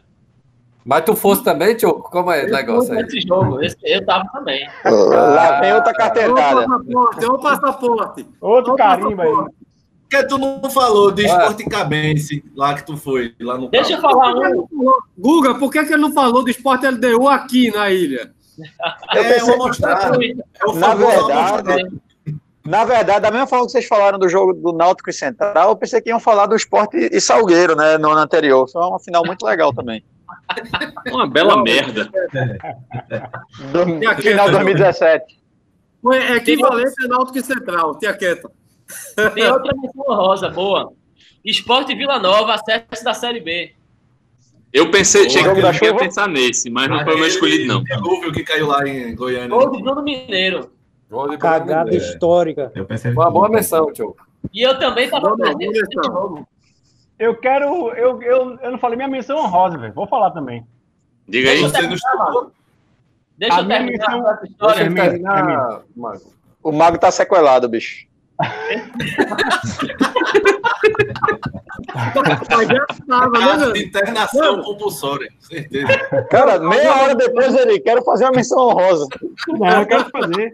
[0.84, 1.94] Mas tu fosse também, Tio?
[1.94, 3.04] Como é o negócio aí?
[3.04, 4.68] Esse jogo, esse, eu tava também.
[4.84, 6.60] Lá vem outra carteirada.
[6.60, 8.26] o passaporte, o passaporte.
[8.40, 9.28] Outro Olha o carimbo aí.
[9.28, 9.54] passaporte.
[10.02, 13.94] Por que tu não falou de esporte cabense lá que tu foi, lá no Deixa
[13.94, 14.12] eu campo?
[14.18, 14.66] falar um.
[15.16, 18.30] Guga, por que, que ele não falou do Esporte LDU aqui na ilha?
[19.14, 20.18] É uma mostrada.
[20.24, 22.02] É o Na verdade.
[22.64, 25.76] Na verdade, da mesma forma que vocês falaram do jogo do Náutico e Central, eu
[25.76, 28.68] pensei que iam falar do esporte e Salgueiro, né, no ano anterior.
[28.70, 30.04] Foi uma final muito legal também.
[31.10, 32.04] Uma bela merda.
[33.72, 34.52] Do, final de Antônio?
[34.52, 35.42] 2017.
[36.00, 38.50] Foi equivalente a Náutico e Central, tia quieta.
[39.34, 40.92] Tem outra menção rosa, boa.
[41.44, 43.72] Esporte Vila Nova, acesso da Série B.
[44.72, 45.96] Eu pensei, O cheguei eu ia chuva?
[45.98, 47.84] pensar nesse, mas não foi o meu escolhido, não.
[47.84, 49.48] dilúvio que caiu lá em Goiânia.
[49.48, 50.70] Gol de Bruno Mineiro.
[51.10, 51.96] Gol de Cagada Bruno.
[51.98, 52.72] histórica.
[52.74, 54.16] Eu pensei Uma boa menção, Tio.
[54.52, 55.36] E eu também tava
[56.04, 56.48] jogo.
[57.18, 57.90] Eu quero.
[57.90, 59.92] Eu, eu, eu não falei minha menção honrosa, velho.
[59.92, 60.66] Vou falar também.
[61.28, 61.60] Diga aí.
[61.60, 62.50] Você não estudou?
[63.38, 64.88] Deixa eu terminar missão- essa história.
[64.90, 66.32] Deixa terminar, Marco.
[66.62, 68.06] O Mago tá sequelado, bicho.
[71.94, 75.86] Mas já tava, né, de internação compulsória, certeza.
[76.30, 79.06] Cara, meia hora depois ele quero fazer uma menção honrosa.
[79.48, 80.52] Não, eu quero fazer.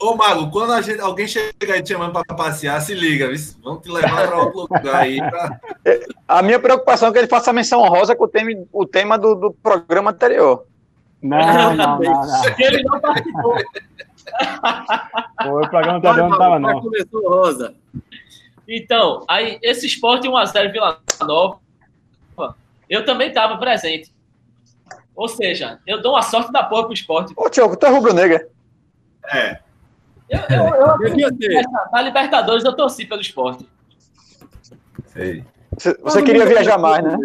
[0.00, 3.38] Ô, Mago, quando a gente, alguém chega aí te chamando para passear, se liga, viu?
[3.62, 5.18] vamos te levar para outro lugar aí.
[5.18, 5.60] Pra...
[6.28, 9.16] A minha preocupação é que ele faça a menção honrosa com o tema, o tema
[9.16, 10.66] do, do programa anterior.
[11.22, 12.44] Não, não, não, não.
[12.58, 13.56] Ele não participou.
[15.42, 16.80] Pô, o programa anterior não tava, Vai não.
[16.82, 17.74] começar o Rosa.
[18.66, 21.58] Então, aí, esse esporte 1x0 Vila Nova,
[22.88, 24.12] eu também estava presente.
[25.14, 27.32] Ou seja, eu dou uma sorte da porra pro esporte.
[27.36, 28.48] Ô, Tioco, tu é rubro-negra.
[29.32, 29.60] É,
[30.28, 31.62] Eu, eu, eu, Devia ter.
[31.92, 33.66] na Libertadores eu torci pelo esporte.
[35.06, 35.44] Sei.
[35.78, 37.16] Você, você queria viajar mais, né?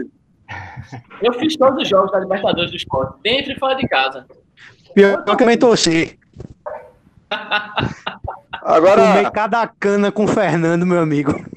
[1.21, 4.25] Eu fiz todos os jogos da Libertadores do Esporte, dentro e fora de casa.
[4.93, 6.17] Pior que eu também torci.
[8.61, 11.33] Agora, Tomei cada cana com o Fernando, meu amigo.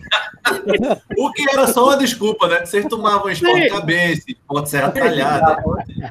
[1.17, 2.65] O que era só uma desculpa, né?
[2.65, 5.57] Vocês tomavam esporte cabeça, esporte serra talhada.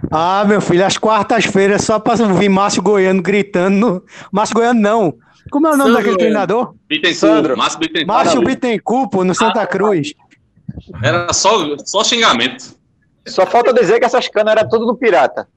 [0.10, 3.75] Ah, meu filho, às quartas-feiras só pra ouvir Márcio Goiano gritando.
[3.75, 4.04] No...
[4.32, 5.13] Márcio Goiano não.
[5.49, 6.75] Como é o nome Sandro daquele treinador?
[6.88, 7.58] Bittencourt, Sandro.
[7.58, 8.08] Márcio Bittencourt.
[8.08, 10.13] Márcio Bittencourt, no Santa Cruz.
[11.04, 12.75] Era só, só xingamento.
[13.27, 15.47] só falta dizer que essas canas eram tudo do pirata.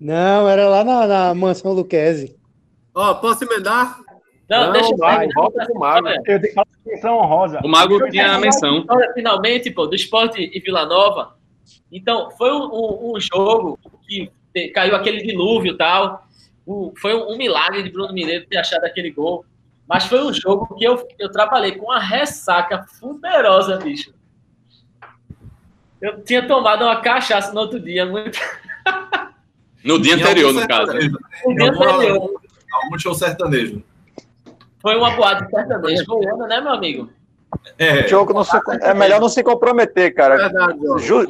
[0.00, 2.36] Não, era lá na, na mansão Luquezzi.
[2.94, 3.98] Ó, posso emendar?
[4.52, 6.08] Não, Não, deixa eu vai, terminar volta pro Mago.
[6.08, 7.60] Eu tenho que falar de menção honrosa.
[7.64, 8.84] O Mago tinha a menção.
[9.14, 11.36] Finalmente, pô, do Esporte e Vila Nova.
[11.90, 14.30] Então, foi um, um- um jogo que
[14.74, 16.26] caiu aquele dilúvio e tal.
[16.66, 19.44] O- foi um, um milagre de Bruno Mineiro ter achado aquele gol.
[19.88, 24.12] Mas foi um jogo que eu, eu trabalhei com uma ressaca fuderosa, bicho.
[26.00, 28.38] Eu tinha tomado uma cachaça no outro dia, muito
[29.84, 30.92] No dia anterior, no caso.
[30.92, 31.18] sertanejo.
[31.46, 32.30] no dia anterior.
[32.84, 33.82] Algum show sertanejo.
[34.82, 37.08] Foi uma boate sertaneja goiana, né, meu amigo?
[37.78, 40.50] É, Jogo não se- é melhor não se comprometer, cara.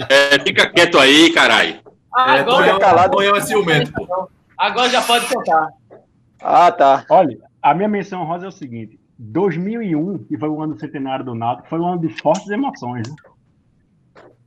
[0.08, 1.80] É, fica quieto aí, caralho.
[2.14, 3.16] Ah, é, agora, Tonhão- calado.
[3.16, 4.28] Tonhão é ciumento, pô.
[4.56, 5.68] agora já pode contar.
[6.40, 7.04] Ah, tá.
[7.10, 11.24] Olha, a minha menção honrosa é o seguinte: 2001, que foi o ano do centenário
[11.24, 13.08] do Náutico, foi um ano de fortes emoções.
[13.08, 13.14] né?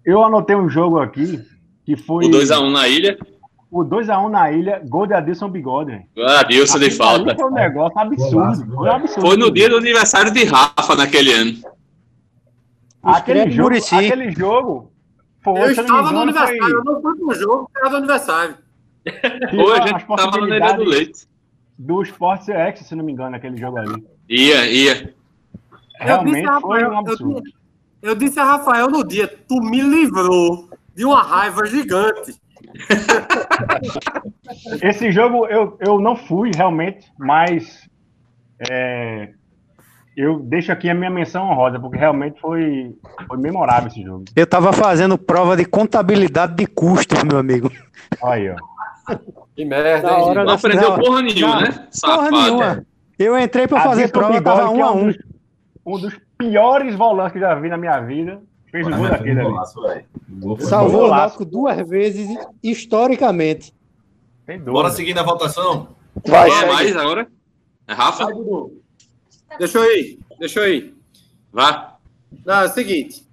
[0.06, 1.44] Eu anotei um jogo aqui
[1.86, 3.18] que foi O 2x1 na ilha.
[3.78, 5.92] O 2x1 na ilha, gol de Adilson Bigode.
[5.92, 6.28] velho.
[6.40, 7.36] Adilson de falta.
[7.36, 8.74] Foi um negócio absurdo.
[8.74, 9.28] Foi um absurdo.
[9.28, 11.58] Foi no dia do aniversário de Rafa naquele ano.
[13.04, 14.92] Aquele do jogo, aquele jogo
[15.44, 17.98] foi, Eu estava no engano, foi- aniversário, eu não fui pro jogo, eu estava no
[17.98, 18.56] aniversário.
[19.54, 21.28] Hoje a as gente tava no Neira do Leite.
[21.78, 24.04] do Sport CX, se não me engano, aquele jogo ali.
[24.30, 25.14] Ia, ia.
[26.00, 27.44] Realmente foi um absurdo.
[28.02, 32.34] Eu, eu disse a Rafael no dia, tu me livrou de uma raiva gigante.
[34.82, 37.88] Esse jogo eu, eu não fui realmente, mas
[38.70, 39.30] é,
[40.16, 42.96] eu deixo aqui a minha menção honrosa, porque realmente foi,
[43.28, 44.26] foi memorável esse jogo.
[44.36, 47.70] Eu tava fazendo prova de contabilidade de custos, meu amigo.
[48.22, 49.16] Olha aí, ó.
[49.56, 50.44] Que merda, Da hein, hora?
[50.44, 51.72] Não aprendeu Não, porra nenhuma, né?
[51.72, 52.32] Porra Safado.
[52.32, 52.86] nenhuma.
[53.20, 55.08] Eu entrei pra fazer prova, tava Bigode, um a é um.
[55.08, 55.18] dos,
[55.86, 58.42] um dos piores volantes que eu já vi na minha vida,
[58.76, 60.66] fez o gol daquele ali.
[60.66, 61.10] Salvou o.
[61.10, 62.28] Náutico duas vezes,
[62.62, 63.74] historicamente.
[64.46, 64.72] Dúvida.
[64.72, 65.96] Bora seguir na votação?
[66.28, 67.28] Vai, Vai mais agora?
[67.88, 68.28] É Rafa?
[69.58, 70.96] Deixa eu ir, deixa eu ir.
[71.52, 71.98] Vá.
[72.46, 73.26] Não, é o seguinte.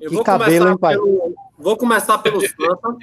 [0.00, 0.94] Eu Que vou cabelo, começar hein, pai?
[0.94, 1.34] pelo.
[1.58, 2.96] Vou começar pelo Santa.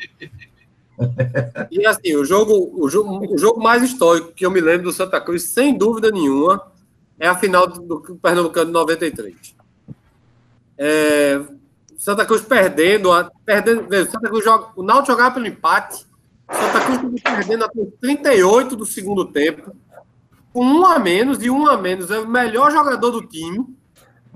[1.70, 4.94] E assim, o jogo, o, jogo, o jogo mais histórico que eu me lembro do
[4.94, 6.72] Santa Cruz, sem dúvida nenhuma,
[7.20, 9.56] é a final do, do Pernambucano de 93.
[10.78, 11.42] É,
[12.06, 13.10] Santa Cruz perdendo,
[13.44, 16.06] perdendo Santa Cruz joga, o Náutico jogava pelo empate,
[16.52, 19.76] Santa Cruz perdendo até os 38 do segundo tempo,
[20.54, 23.76] com um a menos, e um a menos é o melhor jogador do time.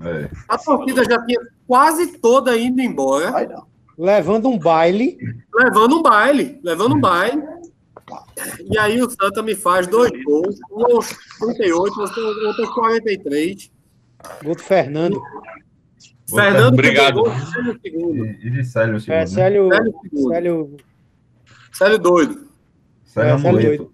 [0.00, 0.28] É.
[0.48, 3.64] A torcida já tinha quase toda indo embora.
[3.96, 5.16] Levando um baile.
[5.54, 7.40] levando um baile, levando um baile.
[8.68, 13.70] E aí o Santa me faz dois gols, um aos 38, outro outro aos 43.
[14.42, 15.22] Gol do Fernando.
[16.30, 17.22] Fernando Obrigado.
[17.82, 18.26] segundo.
[18.26, 19.26] E, e de Célio, segundo, É, né?
[19.26, 19.68] Célio,
[20.02, 20.28] segundo.
[20.32, 20.76] Célio,
[21.72, 22.48] Célio doido.
[23.04, 23.92] Célio é, Célio Amuleto.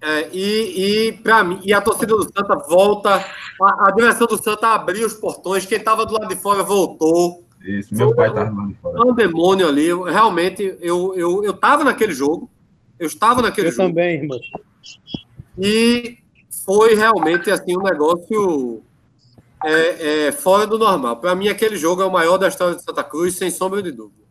[0.00, 3.14] É, e, e, pra mim, e a torcida do Santa volta,
[3.62, 7.42] a, a direção do Santa abriu os portões, quem estava do lado de fora voltou.
[7.64, 9.00] Isso, meu pai tava lá de fora.
[9.06, 9.86] um demônio ali.
[9.86, 12.50] Eu- Realmente, eu, eu, eu tava naquele jogo.
[12.98, 13.88] Eu estava naquele eu jogo.
[13.88, 14.38] também, irmão.
[15.58, 16.18] E
[16.66, 18.82] foi realmente assim um negócio
[19.64, 21.16] é, é, fora do normal.
[21.16, 23.90] Para mim, aquele jogo é o maior da história de Santa Cruz, sem sombra de
[23.90, 24.24] dúvida.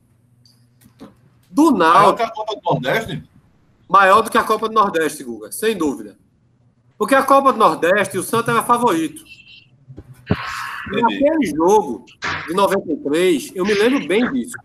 [1.49, 3.23] Do Maior Náutico, que a Copa do Nordeste?
[3.87, 6.17] maior do que a Copa do Nordeste, Guga, sem dúvida.
[6.97, 9.23] Porque a Copa do Nordeste, o Santa era favorito.
[10.91, 12.05] Naquele jogo
[12.47, 14.55] de 93, eu me lembro bem disso.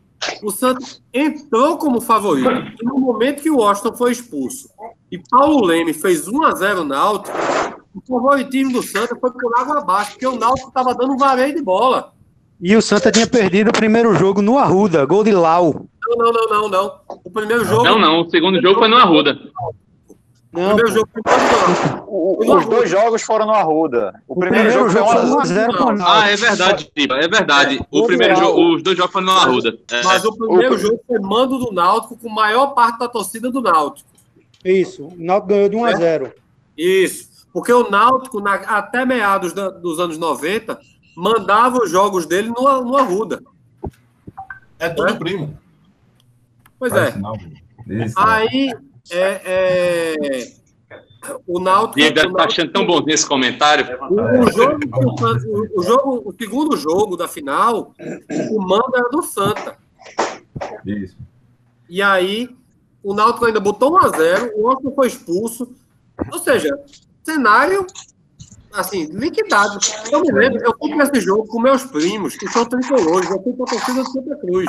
[0.43, 2.49] O Santos entrou como favorito.
[2.81, 4.69] E no momento que o Washington foi expulso
[5.11, 7.37] e Paulo Leme fez 1 a 0 no Náutico,
[8.09, 11.55] o favoritismo do Santos foi por água abaixo, porque o Náutico estava dando um vareio
[11.55, 12.13] de bola.
[12.61, 15.87] E o Santa tinha perdido o primeiro jogo no Arruda, gol de Lau.
[16.09, 16.93] Não, não, não, não, não.
[17.25, 17.85] O primeiro jogo.
[17.85, 18.23] Não, não.
[18.23, 19.39] O segundo jogo foi no Arruda.
[20.53, 20.95] O Não, primeiro pô.
[20.95, 22.05] jogo foi no.
[22.09, 24.15] O- Os dois jogos foram no Arruda.
[24.27, 25.73] O, o primeiro, jogo foi 1 a foi 0.
[25.73, 27.15] 1x0 pro Ah, é verdade, Tiba.
[27.17, 27.81] É verdade.
[27.91, 29.79] O Gol primeiro jogo, os dois jogos foram no Arruda.
[29.93, 30.03] É.
[30.03, 33.51] Mas o primeiro O- jogo foi mando do Náutico com a maior parte da torcida
[33.51, 34.09] do Náutico.
[34.65, 36.33] Isso, o Náutico ganhou de 1x0.
[36.77, 37.28] Isso.
[37.59, 40.79] Porque o Náutico, na- até meados da- dos anos 90,
[41.17, 43.43] mandava os jogos dele no, no Arruda.
[44.79, 45.59] É tudo primo.
[46.79, 47.15] Pois é.
[47.89, 48.15] Isso.
[48.17, 48.73] Aí,
[49.11, 50.53] é, é,
[51.49, 51.97] o Náutico...
[51.97, 53.85] Diego o estar achando tão bom esse comentário.
[54.09, 54.79] O, o jogo,
[55.77, 57.93] o, jogo, o segundo jogo da final,
[58.53, 59.77] o mando era do Santa.
[60.87, 61.17] Isso.
[61.91, 62.57] E aí,
[63.03, 65.75] o Náutico ainda botou 1 a 0 o Austin foi expulso.
[66.33, 66.79] Ou seja,
[67.33, 67.87] cenário,
[68.73, 69.79] assim, liquidado.
[70.11, 73.43] Eu me lembro, eu fui para esse jogo com meus primos, que são tricolores, eu
[73.43, 74.67] fui para a torcida do Santa Cruz.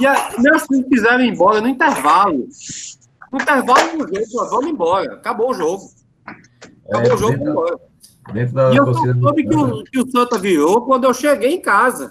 [0.00, 2.46] E a, meus primos quiseram ir embora no intervalo.
[3.32, 5.14] No intervalo, do jeito, nós vamos embora.
[5.14, 5.84] Acabou o jogo.
[6.88, 7.78] Acabou É, o jogo, dentro- vamos embora.
[8.32, 11.60] Dentro da E eu soube que o, que o Santa virou quando eu cheguei em
[11.62, 12.10] casa.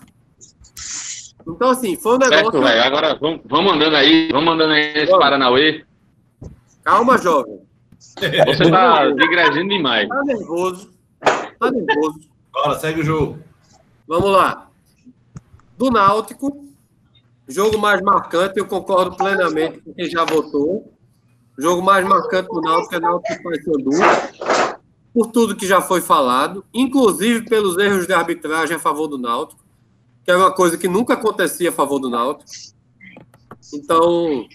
[1.47, 2.61] Então, assim, foi um Certo, negócio.
[2.61, 2.84] velho.
[2.84, 5.84] Agora vamos, vamos andando aí, vamos andando aí nesse Paranauê.
[6.84, 7.59] Calma, jovem.
[8.18, 10.07] Você tá digredindo demais.
[10.07, 10.93] Tá nervoso.
[11.59, 12.20] Tá nervoso.
[12.51, 13.39] Bora, segue o jogo.
[14.07, 14.70] Vamos lá.
[15.78, 16.66] Do Náutico,
[17.47, 20.93] jogo mais marcante, eu concordo plenamente com quem já votou.
[21.57, 23.89] O jogo mais marcante do Náutico é Náutico e Paysandu.
[25.13, 29.63] Por tudo que já foi falado, inclusive pelos erros de arbitragem a favor do Náutico,
[30.24, 32.49] que é uma coisa que nunca acontecia a favor do Náutico.
[33.74, 34.45] Então,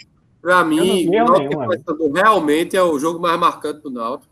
[0.41, 1.69] para mim, Náutico nenhuma.
[1.69, 4.31] Paysandu realmente é o jogo mais marcante do Náutico.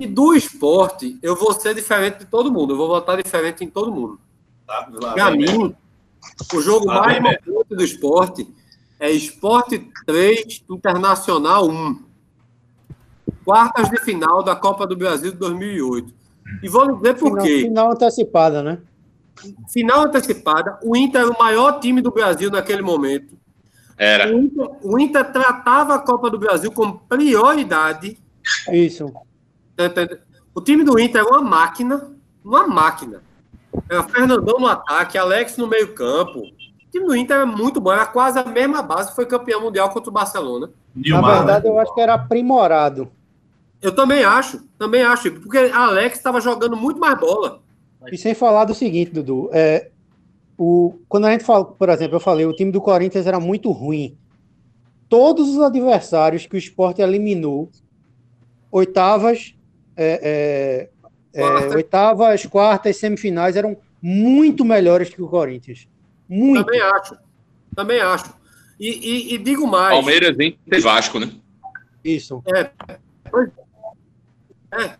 [0.00, 2.72] E do esporte, eu vou ser diferente de todo mundo.
[2.72, 4.20] Eu vou votar diferente em todo mundo.
[4.66, 5.74] Tá, Para mim,
[6.54, 8.48] o jogo Lá mais vem, marcante do esporte
[9.00, 12.02] é Esporte 3, Internacional 1.
[13.44, 16.12] Quartas de final da Copa do Brasil de 2008.
[16.62, 17.60] E vou dizer por Final, quê.
[17.62, 18.78] final antecipada, né?
[19.68, 23.38] Final antecipada, o Inter era o maior time do Brasil naquele momento.
[23.98, 24.34] Era.
[24.34, 28.16] O Inter, o Inter tratava a Copa do Brasil como prioridade.
[28.72, 29.12] Isso.
[29.76, 29.90] Tá?
[30.54, 32.12] O time do Inter era uma máquina,
[32.44, 33.22] uma máquina.
[33.90, 36.40] Era Fernandão no ataque, Alex no meio-campo.
[36.40, 39.90] O time do Inter era muito bom, era quase a mesma base, foi campeão mundial
[39.90, 40.70] contra o Barcelona.
[40.94, 41.70] Na Nilmar, verdade, né?
[41.70, 43.10] eu acho que era aprimorado.
[43.80, 47.60] Eu também acho, também acho, porque Alex estava jogando muito mais bola.
[48.10, 49.90] E sem falar do seguinte, Dudu, é,
[50.58, 53.70] o, quando a gente fala, por exemplo, eu falei, o time do Corinthians era muito
[53.70, 54.18] ruim.
[55.08, 57.70] Todos os adversários que o esporte eliminou,
[58.70, 59.54] oitavas,
[59.96, 60.90] é,
[61.32, 61.74] é, é, Quarta.
[61.76, 65.88] oitavas, quartas, semifinais, eram muito melhores que o Corinthians.
[66.28, 66.64] Muito.
[66.66, 67.16] Também acho,
[67.74, 68.34] também acho.
[68.78, 69.94] E, e- e digo mais.
[69.94, 71.30] Palmeiras, Inter e Vasco, né?
[72.04, 72.42] Isso.
[72.46, 72.70] É.
[74.72, 74.96] É.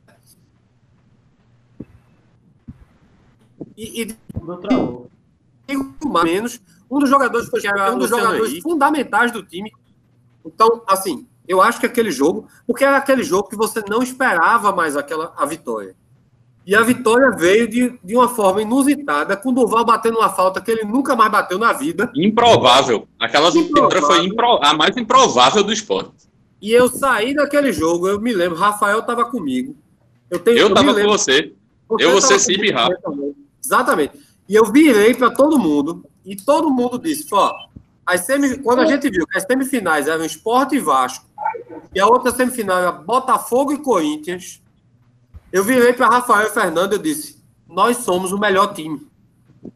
[3.76, 4.16] E, e
[6.22, 6.60] menos,
[6.90, 8.62] um dos jogadores foi Era um dos jogadores Henrique.
[8.62, 9.70] fundamentais do time.
[10.44, 14.72] Então, assim, eu acho que aquele jogo, porque era aquele jogo que você não esperava
[14.72, 15.94] mais aquela a vitória.
[16.66, 20.60] E a vitória veio de, de uma forma inusitada, com o Duval batendo uma falta
[20.60, 22.10] que ele nunca mais bateu na vida.
[22.14, 23.08] Improvável.
[23.18, 26.28] Aquela vitória foi impro- a mais improvável do esporte.
[26.60, 29.74] E eu saí daquele jogo, eu me lembro, Rafael estava comigo.
[30.30, 31.54] Eu, tenho, Eu me tava com lembro- você.
[31.98, 33.34] Eu, você, e também.
[33.64, 34.18] Exatamente.
[34.48, 37.52] E eu virei para todo mundo, e todo mundo disse: ó,
[38.06, 38.58] as semi...
[38.58, 41.26] quando a gente viu que as semifinais eram Sport e Vasco,
[41.94, 44.62] e a outra semifinal era Botafogo e Corinthians,
[45.52, 47.38] eu virei para Rafael e Fernando e disse:
[47.68, 49.06] nós somos o melhor time.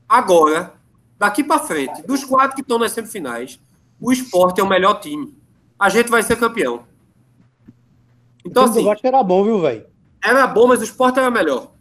[0.08, 0.74] Agora,
[1.18, 3.60] daqui para frente, dos quatro que estão nas semifinais,
[4.00, 5.36] o Sport é o melhor time.
[5.78, 6.84] A gente vai ser campeão.
[8.44, 9.92] Então, o assim, Vasco era bom, viu, velho?
[10.22, 11.72] era bom, mas o Sport era melhor.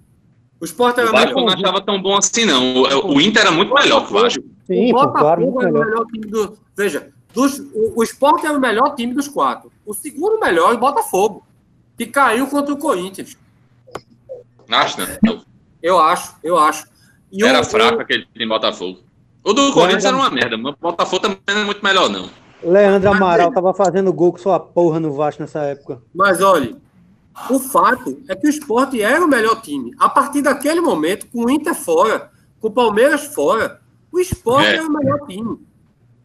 [0.61, 1.45] O Sport O era Vasco eu melhor.
[1.47, 2.75] não achava tão bom assim, não.
[2.83, 4.43] O, o Inter era muito melhor que o Vasco.
[4.67, 6.05] Sim, o claro, Botafogo era o melhor.
[6.05, 6.57] time do.
[6.77, 9.71] Veja, dos, o, o Sport era o melhor time dos quatro.
[9.85, 11.43] O segundo melhor é o Botafogo,
[11.97, 13.35] que caiu contra o Corinthians.
[14.69, 15.41] Acho, não.
[15.81, 16.85] Eu acho, eu acho.
[17.31, 18.99] E Era o- fraco aquele time Botafogo.
[19.43, 22.29] O do Corinthians era uma merda, mas o Botafogo também não é muito melhor, não.
[22.63, 25.99] Leandro Amaral tava fazendo gol com sua porra no Vasco nessa época.
[26.13, 26.75] Mas olha,
[27.49, 29.93] o fato é que o Sport era o melhor time.
[29.99, 34.75] A partir daquele momento, com o Inter fora, com o Palmeiras fora, o Sport É.
[34.75, 35.59] era o melhor time.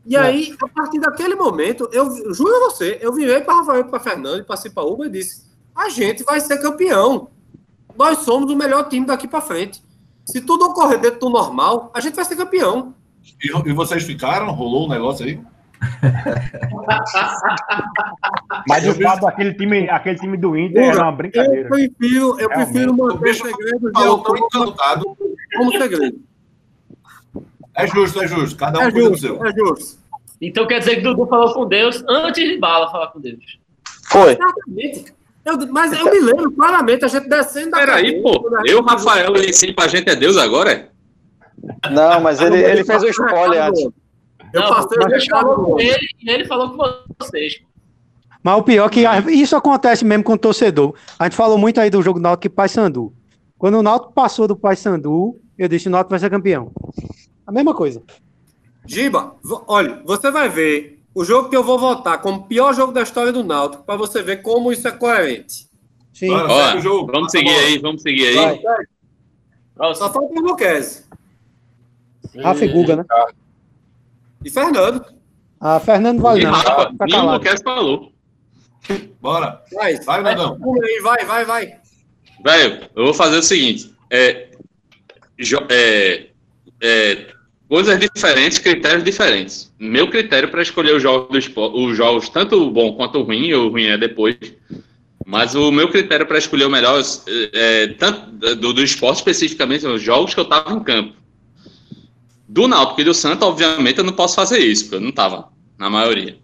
[0.05, 0.21] E É.
[0.21, 4.45] aí, a partir daquele momento, eu juro a você, eu virei para Rafael, para Fernando
[4.45, 5.45] para Cipaúba e disse:
[5.75, 7.29] a gente vai ser campeão.
[7.97, 9.83] Nós somos o melhor time daqui para frente.
[10.25, 12.95] Se tudo ocorrer dentro do normal, a gente vai ser campeão.
[13.43, 14.51] E, e vocês ficaram?
[14.53, 15.41] Rolou um negócio aí?
[18.69, 21.69] Mas de fato, aquele time, aquele time do Inter era uma Eu brincadeira.
[21.69, 25.17] prefiro, eu prefiro O manter segredo de Alcântara encantado.
[25.57, 26.19] como segredo.
[27.75, 28.57] É justo, é justo.
[28.59, 29.47] Cada um É do justo, seu.
[29.47, 29.99] é justo.
[30.41, 33.59] Então quer dizer que Dudu falou com Deus antes de Bala falar com Deus.
[34.05, 34.33] Foi.
[34.33, 35.15] Exatamente.
[35.45, 38.33] Eu- mas eu me lembro claramente a gente descendo da Peraí, pô.
[38.61, 40.73] gente Eu, Rafael e sim pra gente é Deus agora?
[40.73, 40.89] é?
[41.91, 43.89] Não, mas ele, ele fez o spoiler antes.
[44.53, 47.61] Eu Não, passei ele falou ele e ele falou com vocês.
[48.43, 50.95] Mas o pior é que isso acontece mesmo com o torcedor.
[51.19, 53.13] A gente falou muito aí do jogo do Náutico e Paysandu.
[53.59, 56.71] Quando o Náutico passou do Paysandu, eu disse o Náutico vai ser campeão.
[57.47, 58.03] A mesma coisa.
[58.87, 59.35] Giba,
[59.67, 63.03] olha, você vai ver o jogo que eu vou votar como o pior jogo da
[63.03, 65.67] história do Náutico, para você ver como isso é coerente.
[66.13, 66.29] Sim.
[66.29, 67.11] Bora, jogo.
[67.11, 68.63] vamos seguir aí, vamos seguir aí.
[68.63, 68.87] Vai,
[69.75, 70.07] Próximo.
[70.07, 71.05] Só falta o Luquezzi
[72.43, 73.05] Rafa e Guga, né?
[74.47, 75.05] E Fernando.
[75.61, 76.53] Ah, Fernando vale não.
[76.53, 77.33] Rafa, nenhum calado.
[77.39, 78.13] Luquez falou.
[79.21, 79.63] Bora.
[79.73, 80.37] Vai, Vai, vai,
[81.03, 81.75] vai, vai, vai.
[82.45, 84.49] Velho, eu vou fazer o seguinte: é,
[85.71, 86.27] é,
[86.81, 87.27] é,
[87.69, 89.73] coisas diferentes, critérios diferentes.
[89.79, 93.23] Meu critério para escolher os jogos, do espo- os jogos, tanto o bom quanto o
[93.23, 94.37] ruim, o ruim é depois.
[95.29, 97.03] Mas o meu critério para escolher o melhor,
[97.53, 101.15] é, tanto do, do esporte especificamente, são os jogos que eu tava em campo.
[102.49, 105.49] Do Náutico e do Santa, obviamente, eu não posso fazer isso, porque eu não tava
[105.79, 106.39] na maioria.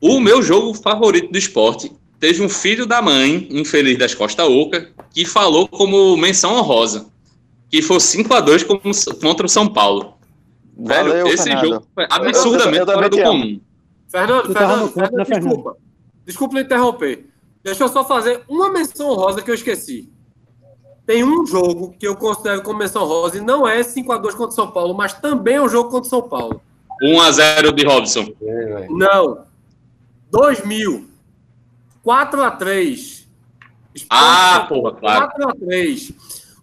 [0.00, 4.90] O meu jogo favorito do esporte teve um filho da mãe, infeliz das Costa Oca,
[5.12, 7.06] que falou como menção honrosa,
[7.70, 8.80] que foi 5 a 2 como-
[9.20, 10.14] contra o São Paulo.
[10.78, 11.64] Velho, Valeu, esse Fernando.
[11.68, 13.60] jogo foi absurdamente Eu fora do comum.
[14.08, 15.24] Fernando, né, Fernando, Fernando?
[15.26, 15.76] desculpa.
[16.26, 17.26] Desculpa interromper.
[17.64, 20.08] Deixa eu só fazer uma menção rosa que eu esqueci.
[21.06, 24.50] Tem um jogo que eu considero como menção rosa e não é 5x2 contra o
[24.50, 26.60] São Paulo, mas também é um jogo contra o São Paulo.
[27.00, 28.26] 1 a 0 de Robson.
[28.42, 28.88] É.
[28.90, 29.44] Não.
[30.32, 31.08] 2000.
[32.04, 33.26] 4x3.
[34.10, 35.28] Ah, porra, claro.
[35.38, 36.14] 4x3.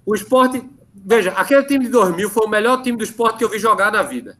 [0.05, 0.63] O esporte.
[0.93, 3.91] Veja, aquele time de 2000 foi o melhor time do esporte que eu vi jogar
[3.91, 4.37] na vida.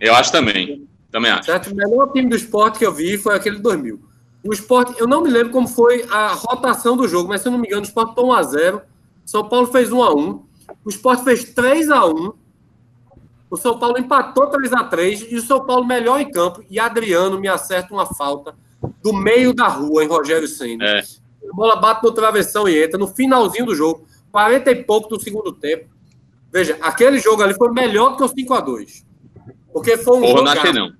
[0.00, 0.86] Eu acho também.
[1.10, 1.44] Também acho.
[1.44, 1.70] Certo?
[1.70, 4.00] O melhor time do esporte que eu vi foi aquele de 2000.
[4.44, 7.52] O esporte, eu não me lembro como foi a rotação do jogo, mas se eu
[7.52, 8.82] não me engano, o esporte tomou 1x0.
[9.24, 10.42] São Paulo fez 1x1.
[10.84, 12.34] O esporte fez 3x1.
[13.50, 15.28] O São Paulo empatou 3x3.
[15.30, 16.62] E o São Paulo melhor em campo.
[16.70, 18.54] E Adriano me acerta uma falta
[19.02, 20.84] do meio da rua em Rogério Senna.
[20.84, 21.00] É.
[21.00, 25.20] A bola bate no travessão e entra no finalzinho do jogo, 40 e pouco do
[25.20, 25.88] segundo tempo.
[26.52, 29.04] Veja, aquele jogo ali foi melhor do que o 5x2.
[29.72, 30.44] Porque foi um Porra, jogo.
[30.44, 30.92] não achei não.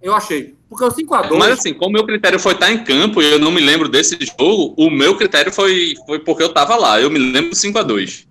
[0.00, 0.57] Eu achei.
[0.68, 1.38] Porque o 5x2.
[1.38, 3.88] Mas assim, como o meu critério foi estar em campo e eu não me lembro
[3.88, 7.00] desse jogo, o meu critério foi, foi porque eu tava lá.
[7.00, 8.26] Eu me lembro do 5 a 2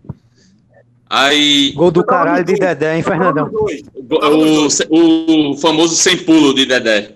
[1.10, 3.50] Aí Gol do caralho de Dedé, hein, Fernandão?
[3.50, 7.16] o, o famoso sem pulo de Dedé.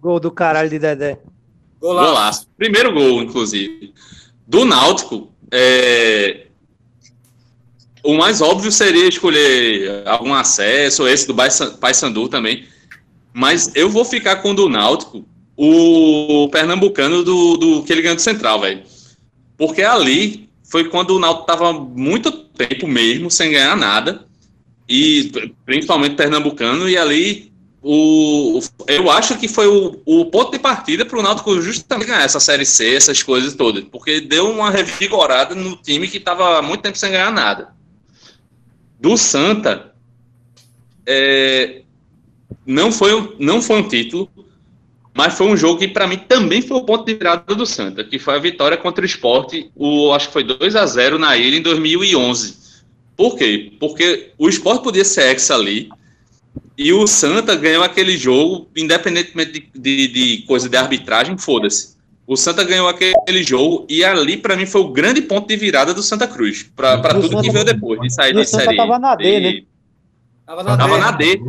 [0.00, 1.18] Gol do caralho de Dedé.
[1.80, 2.46] Golaço.
[2.56, 3.94] Primeiro gol, inclusive.
[4.46, 6.46] Do Náutico, é,
[8.02, 12.64] o mais óbvio seria escolher algum acesso, esse do Paysan- Paysandu também.
[13.32, 15.24] Mas eu vou ficar com o do Náutico,
[15.56, 18.82] o pernambucano do, do que ele ganhou do Central, velho.
[19.56, 24.26] Porque ali foi quando o Náutico tava muito tempo mesmo sem ganhar nada.
[24.88, 25.30] E
[25.66, 27.48] principalmente pernambucano, e ali
[27.82, 32.24] o, eu acho que foi o, o ponto de partida para o Náutico justamente ganhar
[32.24, 36.82] essa Série C, essas coisas todas, porque deu uma revigorada no time que estava muito
[36.82, 37.74] tempo sem ganhar nada.
[38.98, 39.94] Do Santa,
[41.06, 41.82] é,
[42.68, 44.28] não, foi, um- não foi um título,
[45.14, 48.04] mas foi um jogo que para mim também foi o ponto de virada do Santa,
[48.04, 51.36] que foi a vitória contra o Sport, o, acho que foi 2 a 0 na
[51.36, 52.56] ilha em 2011.
[53.16, 53.72] Por quê?
[53.80, 55.88] Porque o Sport podia ser ex ali,
[56.76, 61.96] e o Santa ganhou aquele jogo, independentemente de, de, de coisa de arbitragem, foda-se.
[62.24, 65.92] O Santa ganhou aquele jogo e ali, para mim, foi o grande ponto de virada
[65.94, 66.70] do Santa Cruz.
[66.76, 68.76] Para tudo Santa- que veio depois, de sair e o Santa série.
[68.76, 69.62] tava na D, de- né?
[70.46, 71.00] Tava na Tava D.
[71.00, 71.40] na D.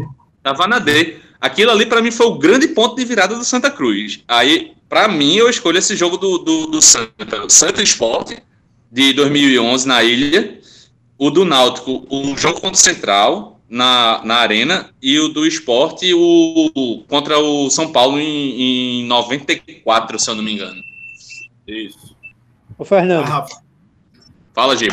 [0.43, 1.17] Tava na D.
[1.41, 4.21] Aquilo ali, para mim, foi o grande ponto de virada do Santa Cruz.
[4.27, 7.47] Aí, para mim, eu escolho esse jogo do, do, do Santa.
[7.49, 8.33] Santa Sport,
[8.91, 10.59] de 2011, na Ilha.
[11.17, 14.89] O do Náutico, o jogo contra o Central, na, na Arena.
[15.01, 20.35] E o do Esporte, o, o- contra o São Paulo, em, em 94, se eu
[20.35, 20.81] não me engano.
[21.67, 22.15] Isso.
[22.77, 23.25] Ô, Fernando,
[24.53, 24.91] Fala, Gil.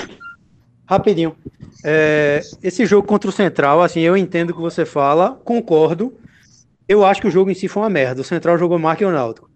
[0.89, 1.37] rapidinho.
[1.85, 6.13] É, esse jogo contra o Central, assim, eu entendo o que você fala, concordo.
[6.89, 8.21] Eu acho que o jogo em si foi uma merda.
[8.21, 9.51] O Central jogou mais que o Náutico.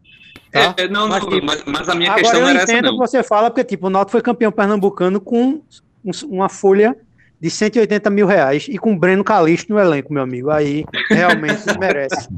[0.53, 0.75] Tá?
[0.77, 2.73] É, não, Mas, não, tipo, mas, mas a minha Agora questão eu não era essa,
[2.73, 2.99] entendo o não.
[3.01, 5.63] que você fala, porque tipo, o Náutico foi campeão pernambucano com
[6.05, 6.97] um- uma folha
[7.41, 10.51] de 180 mil reais e com o Breno Calixto no elenco, meu amigo.
[10.51, 12.29] Aí realmente merece.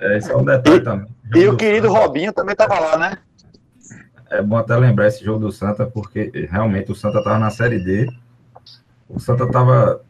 [0.00, 1.06] É, esse é um detalhe também.
[1.34, 1.98] E Jogo o do querido Santa.
[2.00, 3.18] Robinho também tava lá, né?
[4.30, 7.78] É bom até lembrar esse jogo do Santa, porque realmente o Santa estava na Série
[7.78, 8.08] D.
[9.08, 10.00] O Santa estava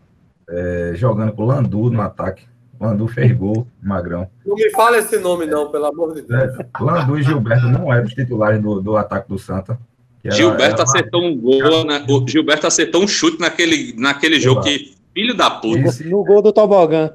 [0.94, 2.44] jogando com o Landu no ataque.
[2.78, 4.28] O Landu fez gol, magrão.
[4.44, 6.42] Não me fala esse nome, não, pelo amor de Deus.
[6.58, 9.78] É, Landu e Gilberto não eram os titulares do, do ataque do Santa.
[10.24, 12.04] era- Gilberto era- acertou um gol, né?
[12.08, 15.78] o Gilberto acertou um chute naquele, naquele jogo que Filho da puta.
[15.78, 16.08] Isso.
[16.08, 17.12] No gol do Tobogã.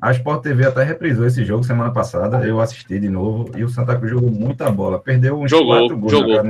[0.00, 2.44] A Sport TV até reprisou esse jogo semana passada.
[2.46, 4.98] Eu assisti de novo e o Santa Cruz jogou muita bola.
[4.98, 6.10] Perdeu uns Jogou, quatro gols.
[6.10, 6.42] jogou.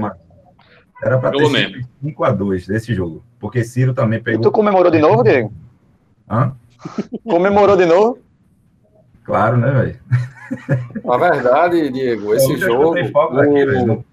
[1.02, 3.24] Era para ter Jogou sido 5 a 2 desse jogo.
[3.40, 4.40] Porque Ciro também E pegou.
[4.42, 5.52] tu comemorou de novo, Diego?
[6.30, 6.54] Hã?
[7.24, 8.18] Comemorou de novo?
[9.24, 10.00] Claro, né, velho?
[11.04, 13.86] Na verdade, Diego, esse Eu já jogo, aqui, o-.
[13.86, 14.04] Não-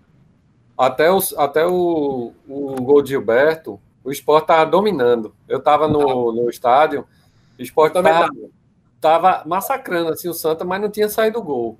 [0.77, 5.33] até, até o, o gol de Gilberto, o Sport estava dominando.
[5.47, 7.05] Eu estava no, no estádio,
[7.57, 8.31] o Sport Também estava
[9.01, 11.77] tava massacrando assim, o Santa, mas não tinha saído gol.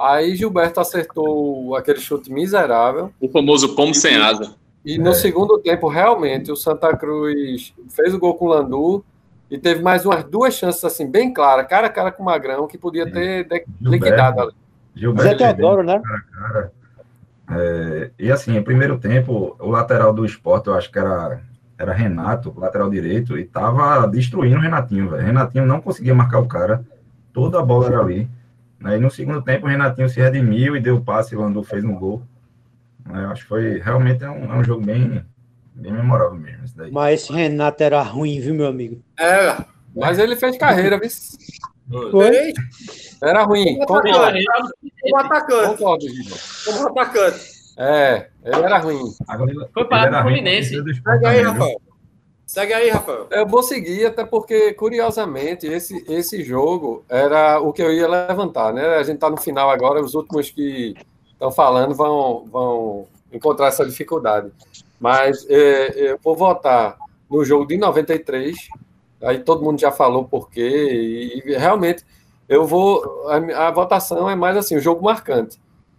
[0.00, 3.12] Aí Gilberto acertou aquele chute miserável.
[3.20, 4.54] O famoso pombo sem asa.
[4.84, 5.14] E no É.
[5.14, 9.04] segundo tempo, realmente, o Santa Cruz fez o gol com o Landu
[9.50, 12.66] e teve mais umas duas chances assim, bem claras, cara a cara com o Magrão,
[12.66, 14.52] que podia ter de- liquidado ali.
[14.96, 16.00] Gilberto Zé Teodoro, né?
[16.32, 16.72] cara.
[17.52, 21.40] É, e assim, no primeiro tempo, o lateral do esporte, eu acho que era,
[21.76, 25.22] era Renato, lateral direito, e tava destruindo o Renatinho, velho.
[25.24, 26.84] Renatinho não conseguia marcar o cara,
[27.32, 28.28] toda a bola era ali.
[28.80, 28.96] Né?
[28.96, 31.84] E no segundo tempo, o Renatinho se redimiu e deu o passe, o Landu fez
[31.84, 32.22] um gol.
[33.06, 33.24] Né?
[33.24, 35.24] Eu acho que foi realmente é um, é um jogo bem,
[35.74, 36.64] bem memorável mesmo.
[36.64, 36.90] Esse daí.
[36.90, 39.02] Mas esse Renato era ruim, viu, meu amigo?
[39.18, 39.66] Era.
[39.94, 41.10] Mas ele fez carreira, viu?
[42.10, 42.52] Foi?
[43.22, 43.78] Era ruim.
[43.84, 44.44] Como atacante.
[45.02, 45.66] Como atacante.
[45.76, 46.40] concordo, Gilberto.
[46.64, 47.60] Como atacante.
[47.76, 49.00] É, ele era ruim.
[49.26, 50.70] Agora, ele- Foi ele para era o ruim Fluminense.
[51.02, 51.42] Segue aí?
[51.42, 51.80] Rafael.
[52.50, 53.28] Segue aí, Rafael.
[53.30, 58.72] Eu vou seguir, até porque, curiosamente, esse, esse jogo era o que eu ia levantar,
[58.74, 58.96] né?
[58.96, 60.96] A gente está no final agora, os últimos que
[61.30, 64.50] estão falando vão, vão encontrar essa dificuldade.
[64.98, 66.98] Mas é, eu vou votar
[67.30, 68.56] no jogo de 93,
[69.22, 72.04] aí todo mundo já falou por quê, e, e realmente
[72.48, 73.28] eu vou.
[73.28, 75.56] A, a votação é mais assim, o jogo marcante.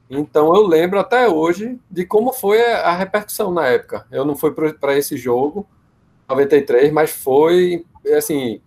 [0.10, 4.06] Então eu lembro até hoje de como foi a repercussão na época.
[4.12, 5.66] Eu não fui para esse jogo,
[6.32, 7.86] 93, mas foi,
[8.17, 8.61] assim,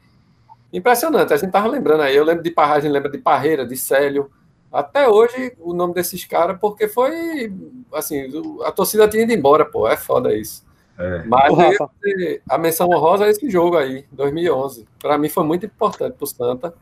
[0.72, 1.32] impressionante.
[1.32, 3.76] A gente tava lembrando aí, eu lembro de Parra, a gente lembra de Parreira, de
[3.76, 4.30] Célio,
[4.72, 7.52] até hoje o nome desses caras, porque foi,
[7.92, 8.28] assim,
[8.64, 10.64] a torcida tinha ido embora, pô, é foda isso.
[10.98, 11.22] É.
[11.24, 14.86] Mas Ô, esse- a menção honrosa é esse jogo aí, 2011.
[15.00, 16.74] Para mim foi muito importante pro Santa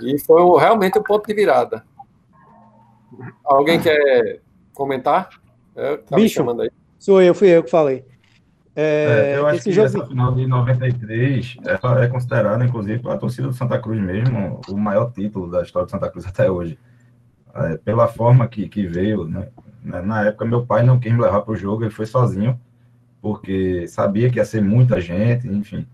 [0.00, 1.84] e foi realmente o ponto de virada.
[3.44, 4.40] Alguém quer
[4.72, 5.28] comentar?
[5.76, 6.36] É, tá me Bicho.
[6.36, 6.70] chamando aí.
[6.98, 8.04] Sou eu, fui eu que falei.
[8.74, 9.86] É, É, eu acho que jogo.
[9.86, 14.76] essa final de 93 ela é considerada, inclusive, pela torcida do Santa Cruz mesmo, o
[14.76, 16.78] maior título da história do Santa Cruz até hoje.
[17.54, 19.48] É, pela forma que, que veio, né?
[19.82, 22.58] Na- Na época, meu pai não quis me levar para o jogo, ele foi sozinho,
[23.20, 25.86] porque sabia que ia ser muita gente, enfim.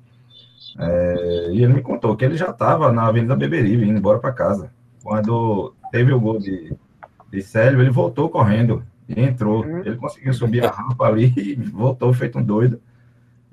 [0.78, 4.32] É, e ele me contou que ele já estava na Avenida Beberibe, indo embora para
[4.32, 4.70] casa.
[5.02, 6.72] Quando teve o gol de,
[7.30, 9.64] de Célio, ele voltou correndo e entrou.
[9.66, 12.80] Ele conseguiu subir a rampa ali e voltou feito um doido.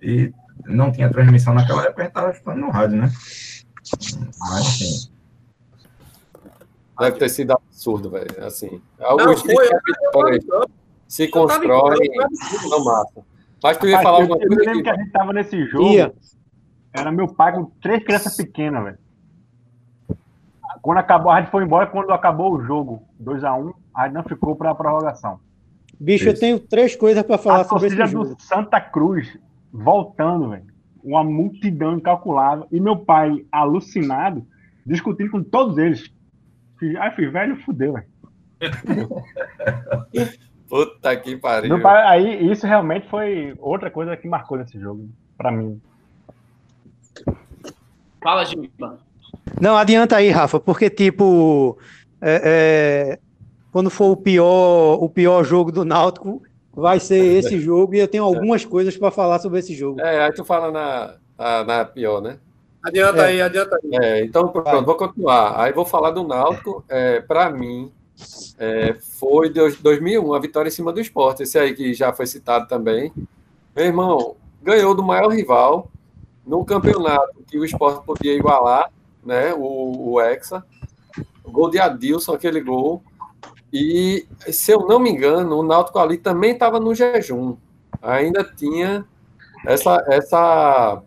[0.02, 0.34] E
[0.66, 3.12] não tinha transmissão naquela época, a gente estava escutando no rádio, né?
[4.40, 5.16] Mas, enfim,
[7.00, 8.46] Deve ter sido absurdo, velho.
[8.46, 9.54] Assim, Não, alguns foi.
[9.54, 10.68] Eu vitórias tava
[11.08, 12.10] se eu tava em constroem
[12.70, 13.22] no massa.
[13.62, 15.00] Mas tu ia Rapaz, falar eu, alguma eu coisa lembro que aqui?
[15.00, 15.90] a gente tava nesse jogo.
[15.92, 16.14] Ia.
[16.94, 18.98] Era meu pai com três crianças pequenas, velho.
[20.82, 24.56] Quando acabou, a gente foi embora quando acabou o jogo, 2x1, a gente não ficou
[24.56, 25.40] pra prorrogação.
[26.00, 26.42] Bicho, eu Isso.
[26.42, 28.36] tenho três coisas para falar a sobre esse jogo.
[28.36, 29.38] do Santa Cruz
[29.72, 30.66] voltando, velho.
[31.04, 32.68] Uma multidão incalculável.
[32.72, 34.46] E meu pai, alucinado,
[34.86, 36.12] discutindo com todos eles.
[37.00, 38.08] Aí fui velho, fudeu, velho.
[40.68, 41.70] Puta que pariu.
[41.70, 45.80] Meu pai, aí, isso realmente foi outra coisa que marcou nesse jogo, pra mim.
[48.22, 48.98] Fala, Gilba.
[49.62, 51.78] Não, adianta aí, Rafa, porque, tipo,
[52.20, 53.20] é, é,
[53.76, 56.42] quando for o pior, o pior jogo do Náutico,
[56.74, 60.00] vai ser esse jogo e eu tenho algumas coisas para falar sobre esse jogo.
[60.00, 62.40] É, aí tu fala na, na, na pior, né?
[62.82, 63.26] Adianta É.
[63.26, 63.90] aí, adianta aí.
[64.02, 64.82] É, então, pronto, Vai.
[64.82, 65.60] vou continuar.
[65.60, 66.86] Aí vou falar do Náutico.
[66.88, 67.92] É, para mim,
[68.58, 71.44] é, foi de 2001, a vitória em cima do esporte.
[71.44, 73.12] Esse aí que já foi citado também.
[73.76, 75.92] Meu irmão, ganhou do maior rival
[76.48, 78.90] num campeonato que o esporte podia igualar,
[79.22, 79.54] né?
[79.54, 80.64] O, o Hexa.
[81.44, 83.04] O gol de Adilson, aquele gol.
[83.72, 87.58] E, se eu não me engano, o Náutico ali também estava no jejum.
[88.02, 89.06] Ainda tinha
[89.66, 91.02] essa, essa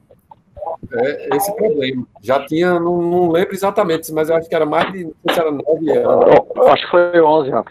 [0.92, 2.06] é, esse problema.
[2.22, 5.34] Já tinha, não, não lembro exatamente, mas eu acho que era mais de, não sei
[5.34, 7.70] se era 9 anos, Eu acho que foi 11, Rafa.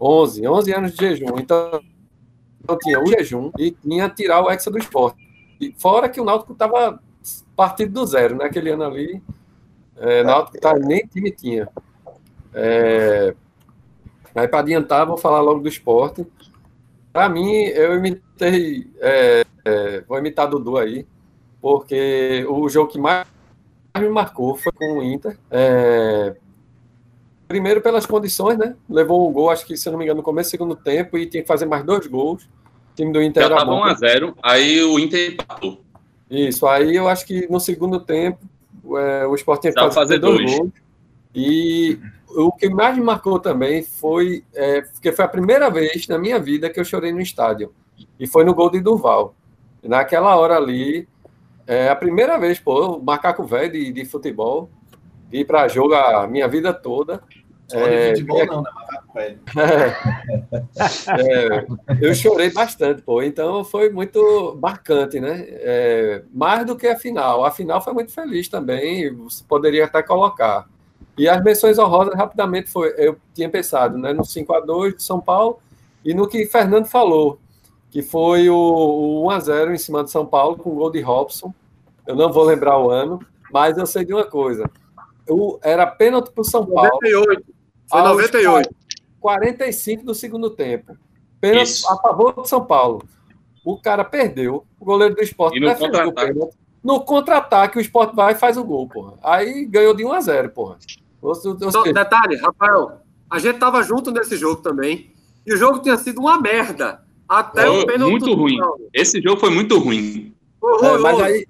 [0.00, 1.38] 11, 11 anos de jejum.
[1.38, 1.80] Então,
[2.62, 5.18] então tinha o jejum e tinha tirar o Hexa do esporte.
[5.60, 6.98] E fora que o Náutico estava
[7.56, 8.46] partido do zero, né?
[8.46, 9.22] Aquele ano ali,
[9.96, 11.68] é, Náutico tá, nem time tinha.
[12.52, 13.34] É,
[14.34, 16.26] aí para adiantar, vou falar logo do esporte.
[17.12, 21.06] Para mim, eu imitei, é, é, vou imitar Dudu aí,
[21.60, 23.26] porque o jogo que mais
[23.96, 25.38] me marcou foi com o Inter.
[25.50, 26.34] É,
[27.46, 28.74] primeiro pelas condições, né?
[28.88, 31.26] Levou um gol, acho que, se não me engano, no começo do segundo tempo e
[31.26, 32.44] tinha que fazer mais dois gols.
[32.44, 33.84] O time do Inter Já era tava bom.
[33.84, 35.80] 1x0, aí o Inter empatou.
[36.28, 38.40] Isso, aí eu acho que no segundo tempo
[38.96, 40.58] é, o Sport tinha que fazer, fazer dois dois.
[40.58, 40.72] gols.
[41.34, 41.98] E
[42.36, 46.38] o que mais me marcou também foi é, porque foi a primeira vez na minha
[46.38, 47.72] vida que eu chorei no estádio.
[48.18, 49.34] E foi no gol de Durval.
[49.82, 51.08] Naquela hora ali,
[51.66, 54.70] é a primeira vez, pô, macaco velho de, de futebol,
[55.30, 57.22] de ir para jogo a minha vida toda.
[57.66, 58.70] Só de É, futebol não, né?
[58.74, 59.38] Macaco velho.
[61.18, 61.66] É,
[62.00, 63.22] eu chorei bastante, pô.
[63.22, 65.44] Então foi muito marcante, né?
[65.48, 67.44] É, mais do que a final.
[67.44, 69.14] A final foi muito feliz também.
[69.16, 70.68] Você poderia até colocar.
[71.16, 72.94] E as menções honrosas, rapidamente, foi.
[72.96, 74.12] Eu tinha pensado, né?
[74.12, 75.58] No 5 a 2 de São Paulo
[76.04, 77.38] e no que Fernando falou,
[77.90, 80.90] que foi o, o 1 a 0 em cima de São Paulo com o gol
[80.90, 81.54] de Robson.
[82.06, 83.20] Eu não vou lembrar o ano,
[83.52, 84.68] mas eu sei de uma coisa.
[85.28, 86.90] O, era pênalti para o São Paulo.
[87.02, 87.44] 98.
[87.88, 88.74] Foi aos 98.
[89.20, 90.96] 45 do segundo tempo.
[91.40, 91.90] Pênalti Isso.
[91.90, 93.02] a favor do São Paulo.
[93.64, 94.66] O cara perdeu.
[94.78, 96.32] O goleiro do esporte no defendeu o contra-ataque.
[96.34, 96.56] pênalti.
[96.82, 99.14] No contra-ataque, o esporte vai e faz o gol, porra.
[99.22, 100.76] Aí ganhou de 1 a 0 porra.
[101.24, 103.00] Ou, ou, ou Só, seja, detalhe, Rafael,
[103.30, 105.12] a gente tava junto nesse jogo também.
[105.46, 107.02] E o jogo tinha sido uma merda.
[107.28, 108.10] Até o pênalti.
[108.10, 108.58] muito ruim.
[108.92, 110.34] Esse jogo foi muito ruim.
[110.82, 111.46] é, mas aí,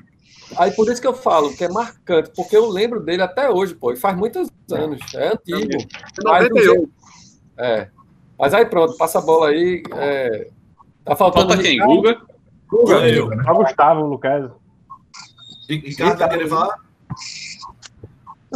[0.57, 3.75] aí por isso que eu falo que é marcante, porque eu lembro dele até hoje,
[3.75, 3.93] pô.
[3.93, 5.01] E faz muitos anos.
[5.15, 5.73] É antigo.
[6.15, 6.91] Foi 98.
[7.59, 7.89] É.
[8.39, 9.83] Mas aí pronto, passa a bola aí.
[9.93, 10.49] é,
[11.05, 11.49] Tá faltando.
[11.49, 11.73] Falta quem?
[11.73, 11.95] Ricardo.
[11.95, 12.21] Guga?
[12.69, 13.09] Guga.
[13.09, 13.45] Eu, né?
[13.45, 14.51] Só Gustavo, Lucas.
[15.69, 16.77] Ricardo, falar?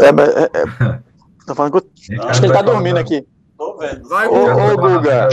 [0.00, 1.02] É, mas, é, é,
[1.48, 1.78] tô falando que
[2.14, 3.26] eu- acho que ele tá dormindo aqui.
[3.56, 4.08] Tô vendo.
[4.08, 5.28] Vai, Ô, ô, Guga.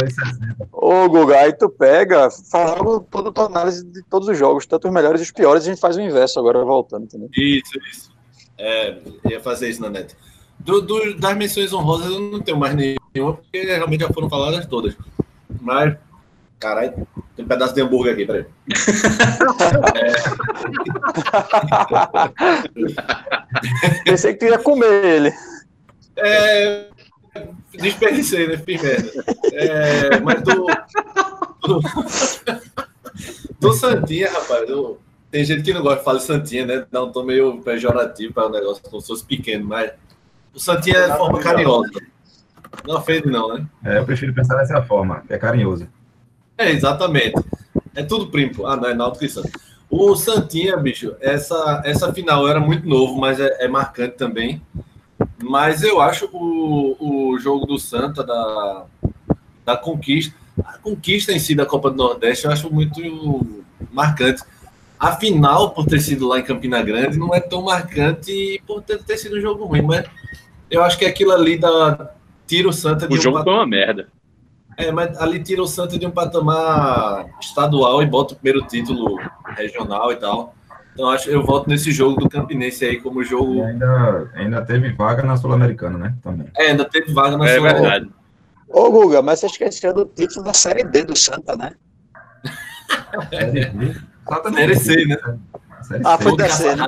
[0.71, 4.65] Ô, Guga, aí tu pega, faz logo toda a tua análise de todos os jogos,
[4.65, 7.29] tanto os melhores e os piores, a gente faz o inverso agora, voltando, entendeu?
[7.37, 8.09] Isso, isso.
[8.57, 8.97] É,
[9.29, 10.15] ia fazer isso na net.
[10.57, 14.65] Do, do- das menções honrosas eu não tenho mais nenhuma, porque realmente já foram faladas
[14.65, 14.95] todas.
[15.61, 15.95] Mas,
[16.59, 16.93] caralho,
[17.35, 18.45] tem um pedaço de hambúrguer aqui, peraí.
[24.03, 25.31] Pensei que tu ia comer ele.
[26.17, 26.87] É,
[27.73, 28.57] desperdicei, né?
[28.57, 29.11] Fiz merda.
[29.53, 30.65] É, mas do,
[31.67, 31.81] do,
[33.59, 34.99] do Santinha, rapaz, eu-
[35.31, 36.85] tem gente que não gosta de falar de Santinha, né?
[36.91, 39.91] Dá um tom meio pejorativo para o negócio como se fosse pequeno, mas
[40.53, 41.89] o Santinha é de forma carinhosa.
[42.87, 43.65] Não ofende, não, né?
[43.83, 45.87] É, eu prefiro pensar dessa forma, é carinhoso.
[46.57, 47.33] É, exatamente.
[47.93, 48.65] É tudo primo.
[48.65, 49.51] Ah, não, é Náutico e Santos.
[49.89, 54.61] O Santinha, bicho, essa, essa final era muito novo, mas é, é marcante também.
[55.41, 56.95] Mas eu acho o,
[57.33, 58.85] o jogo do Santa, da,
[59.65, 62.99] da conquista, a conquista em si da Copa do Nordeste, eu acho muito
[63.91, 64.43] marcante.
[64.99, 69.03] A final, por ter sido lá em Campina Grande, não é tão marcante por ter,
[69.03, 70.05] ter sido um jogo ruim, mas
[70.71, 72.11] eu acho que aquilo ali da,
[72.47, 74.07] tira o Santa de O um jogo pat- foi uma merda.
[74.77, 79.19] é, mas ali tira o Santa de um patamar estadual e bota o primeiro título
[79.55, 80.55] regional e tal.
[80.95, 83.63] Então acho eu volto nesse jogo do Campinense aí como E jogo.
[83.63, 86.15] ainda, ainda teve vaga na Sul-Americana, né?
[86.23, 86.47] Também.
[86.57, 87.63] É, ainda teve vaga na É sua.
[87.73, 88.09] verdade.
[88.69, 91.73] Ô, Guga, mas você esqueceu do título da Série D do Santa, né?
[93.29, 93.95] Série D.
[94.55, 95.17] Série C, né?
[95.81, 96.23] Série Ah, C.
[96.23, 96.87] foi da C, né?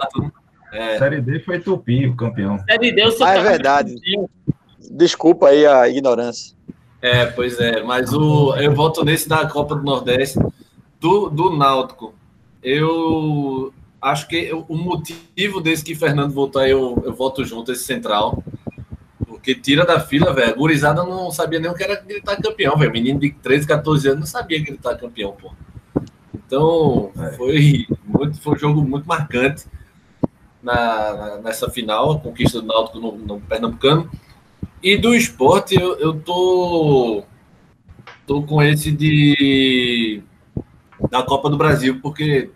[0.71, 2.59] É, Série D foi Tupi, o campeão.
[2.69, 3.95] Série D, o Ah, Santa é verdade.
[4.91, 6.55] Desculpa aí a ignorância.
[7.01, 10.39] é, pois é, mas o, eu volto nesse da Copa do Nordeste
[10.99, 12.13] do, do Náutico.
[12.63, 13.71] Eu
[14.01, 18.43] acho que o motivo desse que Fernando voltou aí, eu, eu volto junto, esse central.
[19.25, 20.51] Porque tira da fila, velho.
[20.51, 22.91] A gurizada não sabia nem o que era gritar campeão, velho.
[22.91, 25.51] Menino de 13, 14 anos não sabia gritar campeão, pô.
[26.33, 27.31] Então, É.
[27.33, 29.65] foi, muito, foi um jogo muito marcante
[30.61, 34.09] na- nessa final, a conquista do Náutico no, no Pernambucano.
[34.81, 37.23] E do esporte, eu, eu tô,
[38.25, 40.21] tô com esse de
[41.09, 42.49] da Copa do Brasil, porque,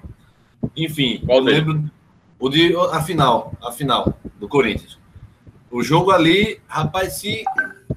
[0.75, 1.59] enfim, Qual eu deles?
[1.59, 1.91] lembro
[2.39, 4.97] o de a final, a final do Corinthians.
[5.69, 7.43] O jogo ali, rapaz, se,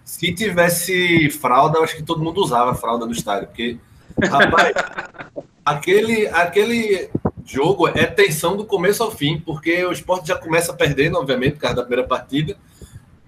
[0.04, 3.78] se tivesse fralda, eu acho que todo mundo usava fralda no estádio, porque,
[4.22, 4.74] rapaz,
[5.64, 7.10] aquele, aquele
[7.44, 11.60] jogo é tensão do começo ao fim, porque o esporte já começa perdendo, obviamente, por
[11.60, 12.56] causa da primeira partida.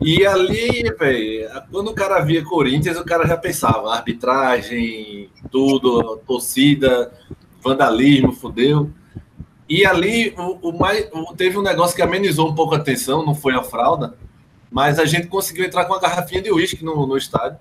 [0.01, 7.11] E ali, velho, quando o cara via Corinthians, o cara já pensava, arbitragem, tudo, torcida,
[7.62, 8.91] vandalismo, fudeu.
[9.69, 13.35] E ali o, o mais, teve um negócio que amenizou um pouco a tensão, não
[13.35, 14.14] foi a fralda,
[14.71, 17.59] mas a gente conseguiu entrar com uma garrafinha de uísque no, no estádio.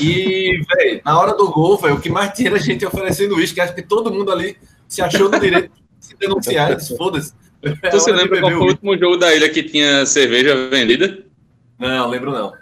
[0.00, 3.60] E, velho, na hora do gol, velho, o que mais tinha era gente oferecendo uísque.
[3.60, 4.56] Acho que todo mundo ali
[4.88, 6.80] se achou no direito de se denunciar.
[6.96, 7.32] Foda-se,
[7.62, 10.06] Tu se hora de lembra qual foi o o- último jogo da ilha que tinha
[10.06, 11.24] cerveja vendida?
[11.78, 12.52] Não, lembro não.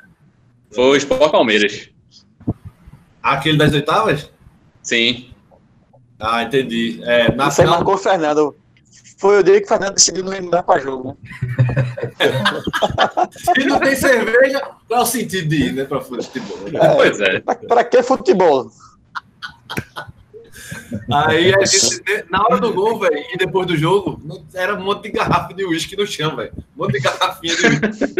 [0.70, 1.90] Foi o Sport Palmeiras.
[3.22, 4.30] Aquele das oitavas?
[4.82, 5.29] Sim.
[6.20, 7.00] Ah, entendi.
[7.04, 8.54] É, na Você final, marcou o Fernando.
[9.18, 11.16] Foi o dia que o Fernando decidiu não lembrar para jogo, né?
[13.32, 16.56] se não tem cerveja, qual é o sentido de ir, né, pra futebol?
[16.96, 17.40] Pois é.
[17.40, 18.70] Pra, pra que futebol?
[21.12, 24.20] Aí a gente, na hora do gol, velho, e depois do jogo,
[24.54, 26.52] era um monte de garrafa de uísque no chão, velho.
[26.76, 28.14] Um monte de garrafinha de uísque.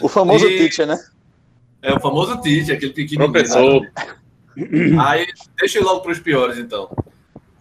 [0.00, 0.98] O famoso E- teacher, né?
[1.80, 3.30] É o famoso Tite, aquele pequenininho.
[3.30, 3.86] Professor.
[5.06, 5.26] Aí,
[5.58, 6.90] deixa eu ir logo para os piores, então.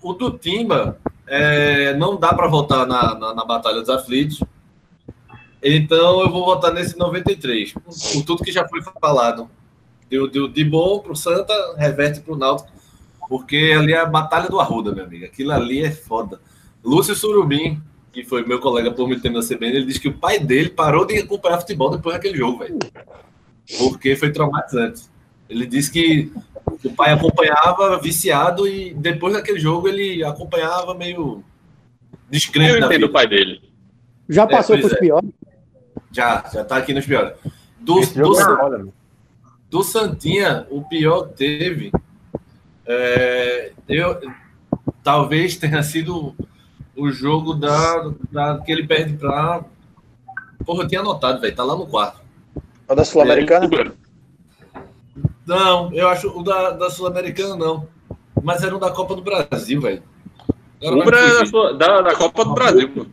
[0.01, 4.43] O do Timba, é, não dá para votar na, na, na Batalha dos Aflitos.
[5.61, 7.73] Então, eu vou votar nesse 93.
[7.73, 9.49] Por tudo que já foi falado.
[10.09, 12.71] Deu, deu de bom pro Santa, reverte pro Náutico.
[13.29, 15.25] Porque ali é a Batalha do Arruda, meu amigo.
[15.25, 16.41] Aquilo ali é foda.
[16.83, 17.81] Lúcio Surubim,
[18.11, 20.69] que foi meu colega por muito tempo na CBN, ele disse que o pai dele
[20.69, 22.77] parou de acompanhar futebol depois daquele jogo, velho.
[23.79, 25.03] Porque foi traumatizante.
[25.49, 26.31] Ele disse que
[26.83, 31.43] o pai acompanhava viciado e depois daquele jogo ele acompanhava meio
[32.29, 33.61] descrente Eu entendo o pai dele.
[34.27, 34.99] Já passou pois pros é.
[34.99, 35.29] piores?
[36.11, 37.33] Já, já tá aqui nos piores.
[37.79, 38.85] Do, do, é
[39.69, 41.91] do Santinha, o pior teve,
[42.85, 44.19] é, eu,
[45.03, 46.35] talvez tenha sido
[46.95, 49.63] o jogo da, da que ele perde pra.
[50.65, 52.21] Porra, eu tinha anotado, velho, tá lá no quarto.
[52.87, 53.67] O da Sul-Americana?
[55.45, 57.87] Não, eu acho o da, da Sul-Americana não.
[58.41, 60.03] Mas era o da Copa do Brasil, velho.
[60.81, 63.05] Ubra é da, sua- da, da Copa do Brasil, pô.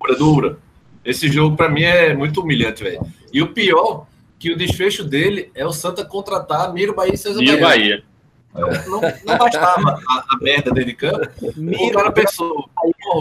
[0.00, 0.58] Ubra, do Ubra.
[1.04, 3.00] Esse jogo pra mim é muito humilhante, velho.
[3.32, 4.06] E o pior,
[4.38, 8.04] que o desfecho dele é o Santa contratar Miro Bahia e César o Bahia.
[8.56, 11.28] Não, não bastava a, a merda dentro de campo.
[11.40, 12.68] O cara pensou,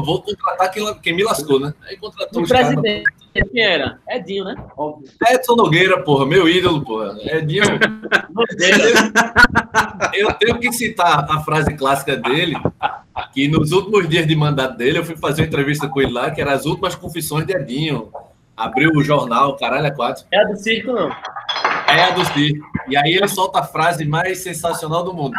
[0.04, 1.74] vou contratar quem, quem me lascou, né?
[1.88, 4.00] Aí contratou O presidente, quem era?
[4.10, 4.56] Edinho, né?
[4.78, 5.10] Óbvio.
[5.30, 7.18] Edson Nogueira, porra, meu ídolo, porra.
[7.22, 7.64] Edinho.
[10.14, 12.56] Eu tenho que citar a frase clássica dele,
[13.34, 16.32] que nos últimos dias de mandato dele, eu fui fazer uma entrevista com ele lá,
[16.32, 18.10] que era as últimas confissões de Edinho.
[18.56, 20.26] Abriu o jornal, caralho, é quatro.
[20.32, 21.10] É a do circo, não.
[21.96, 22.16] É a.
[22.88, 25.36] E aí ele solta a frase mais sensacional do mundo.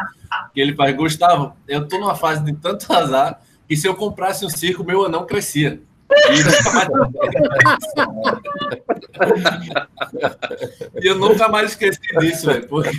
[0.54, 4.44] Que ele faz, Gustavo, eu tô numa fase de tanto azar que se eu comprasse
[4.44, 5.80] um circo, meu anão crescia.
[11.00, 12.68] E eu nunca mais esqueci disso, velho.
[12.68, 12.90] Porque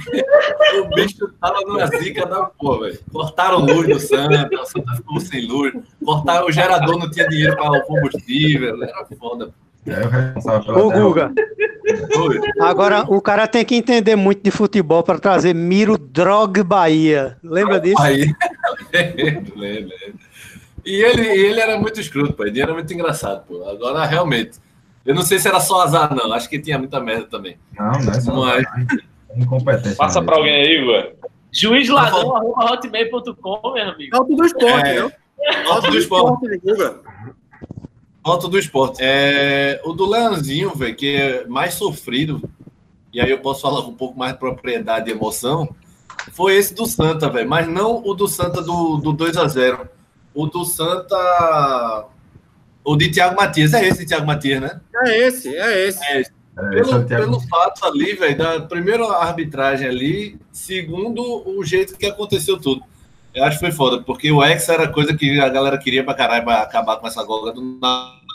[0.82, 3.00] o bicho tava numa zica da porra, velho.
[3.12, 5.74] Cortaram luz do Santa, o Santa ficou sem luz.
[6.04, 8.84] Cortaram o gerador, não tinha dinheiro para o combustível.
[8.84, 9.54] Era foda.
[9.88, 10.92] É o responsável Ô.
[10.92, 11.32] Guga,
[12.60, 17.38] agora o cara tem que entender muito de futebol para trazer Miro Drog Bahia.
[17.44, 17.96] Lembra disso?
[18.94, 19.94] Lembro, lembro.
[20.86, 22.46] E ele, ele era muito escroto, pô.
[22.46, 23.68] Ele era muito engraçado, pô.
[23.70, 24.58] Agora, realmente.
[25.06, 26.32] Eu não sei se era só azar, não.
[26.34, 27.58] Acho que tinha muita merda também.
[27.78, 28.66] Não, não é só Mas,
[29.36, 29.96] incompetência.
[29.98, 30.26] Passa mesmo.
[30.32, 31.12] pra alguém aí, Ué.
[31.52, 34.16] Juiz ladrão, arroba hotmail.com, meu amigo.
[34.16, 35.02] Alto do esporte, É.
[35.04, 35.12] né?
[35.66, 36.46] Foto do esporte.
[36.46, 36.96] Esporte, Guga.
[38.28, 38.98] Foto do esporte.
[39.02, 42.42] É, o do Leãozinho, velho, que é mais sofrido,
[43.14, 45.74] e aí eu posso falar com um pouco mais de propriedade e emoção,
[46.34, 47.48] foi esse do Santa, velho.
[47.50, 49.88] Mas não o do Santa do, do 2 a 0
[50.36, 52.06] O do Santa.
[52.84, 53.74] O de Thiago Matias.
[53.74, 54.82] É esse Thiago Matias, né?
[55.06, 56.04] É esse, é esse.
[56.06, 56.32] É esse.
[56.58, 62.06] É, Pelo, Santiago- pelo fato ali, velho, da primeira arbitragem ali, segundo o jeito que
[62.06, 62.82] aconteceu tudo.
[63.38, 66.16] Eu acho que foi foda, porque o ex era coisa que a galera queria pra
[66.16, 68.26] caralho pra acabar com essa gola do Náutico.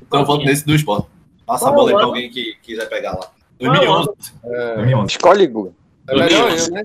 [0.00, 1.08] Então eu voto nesse do esporte.
[1.44, 3.32] Passa a bola aí pra alguém que quiser pegar lá.
[3.58, 4.10] 2011.
[4.44, 5.10] É, 2011.
[5.10, 5.72] Escolhe, Guga.
[6.08, 6.84] É melhor eu, né?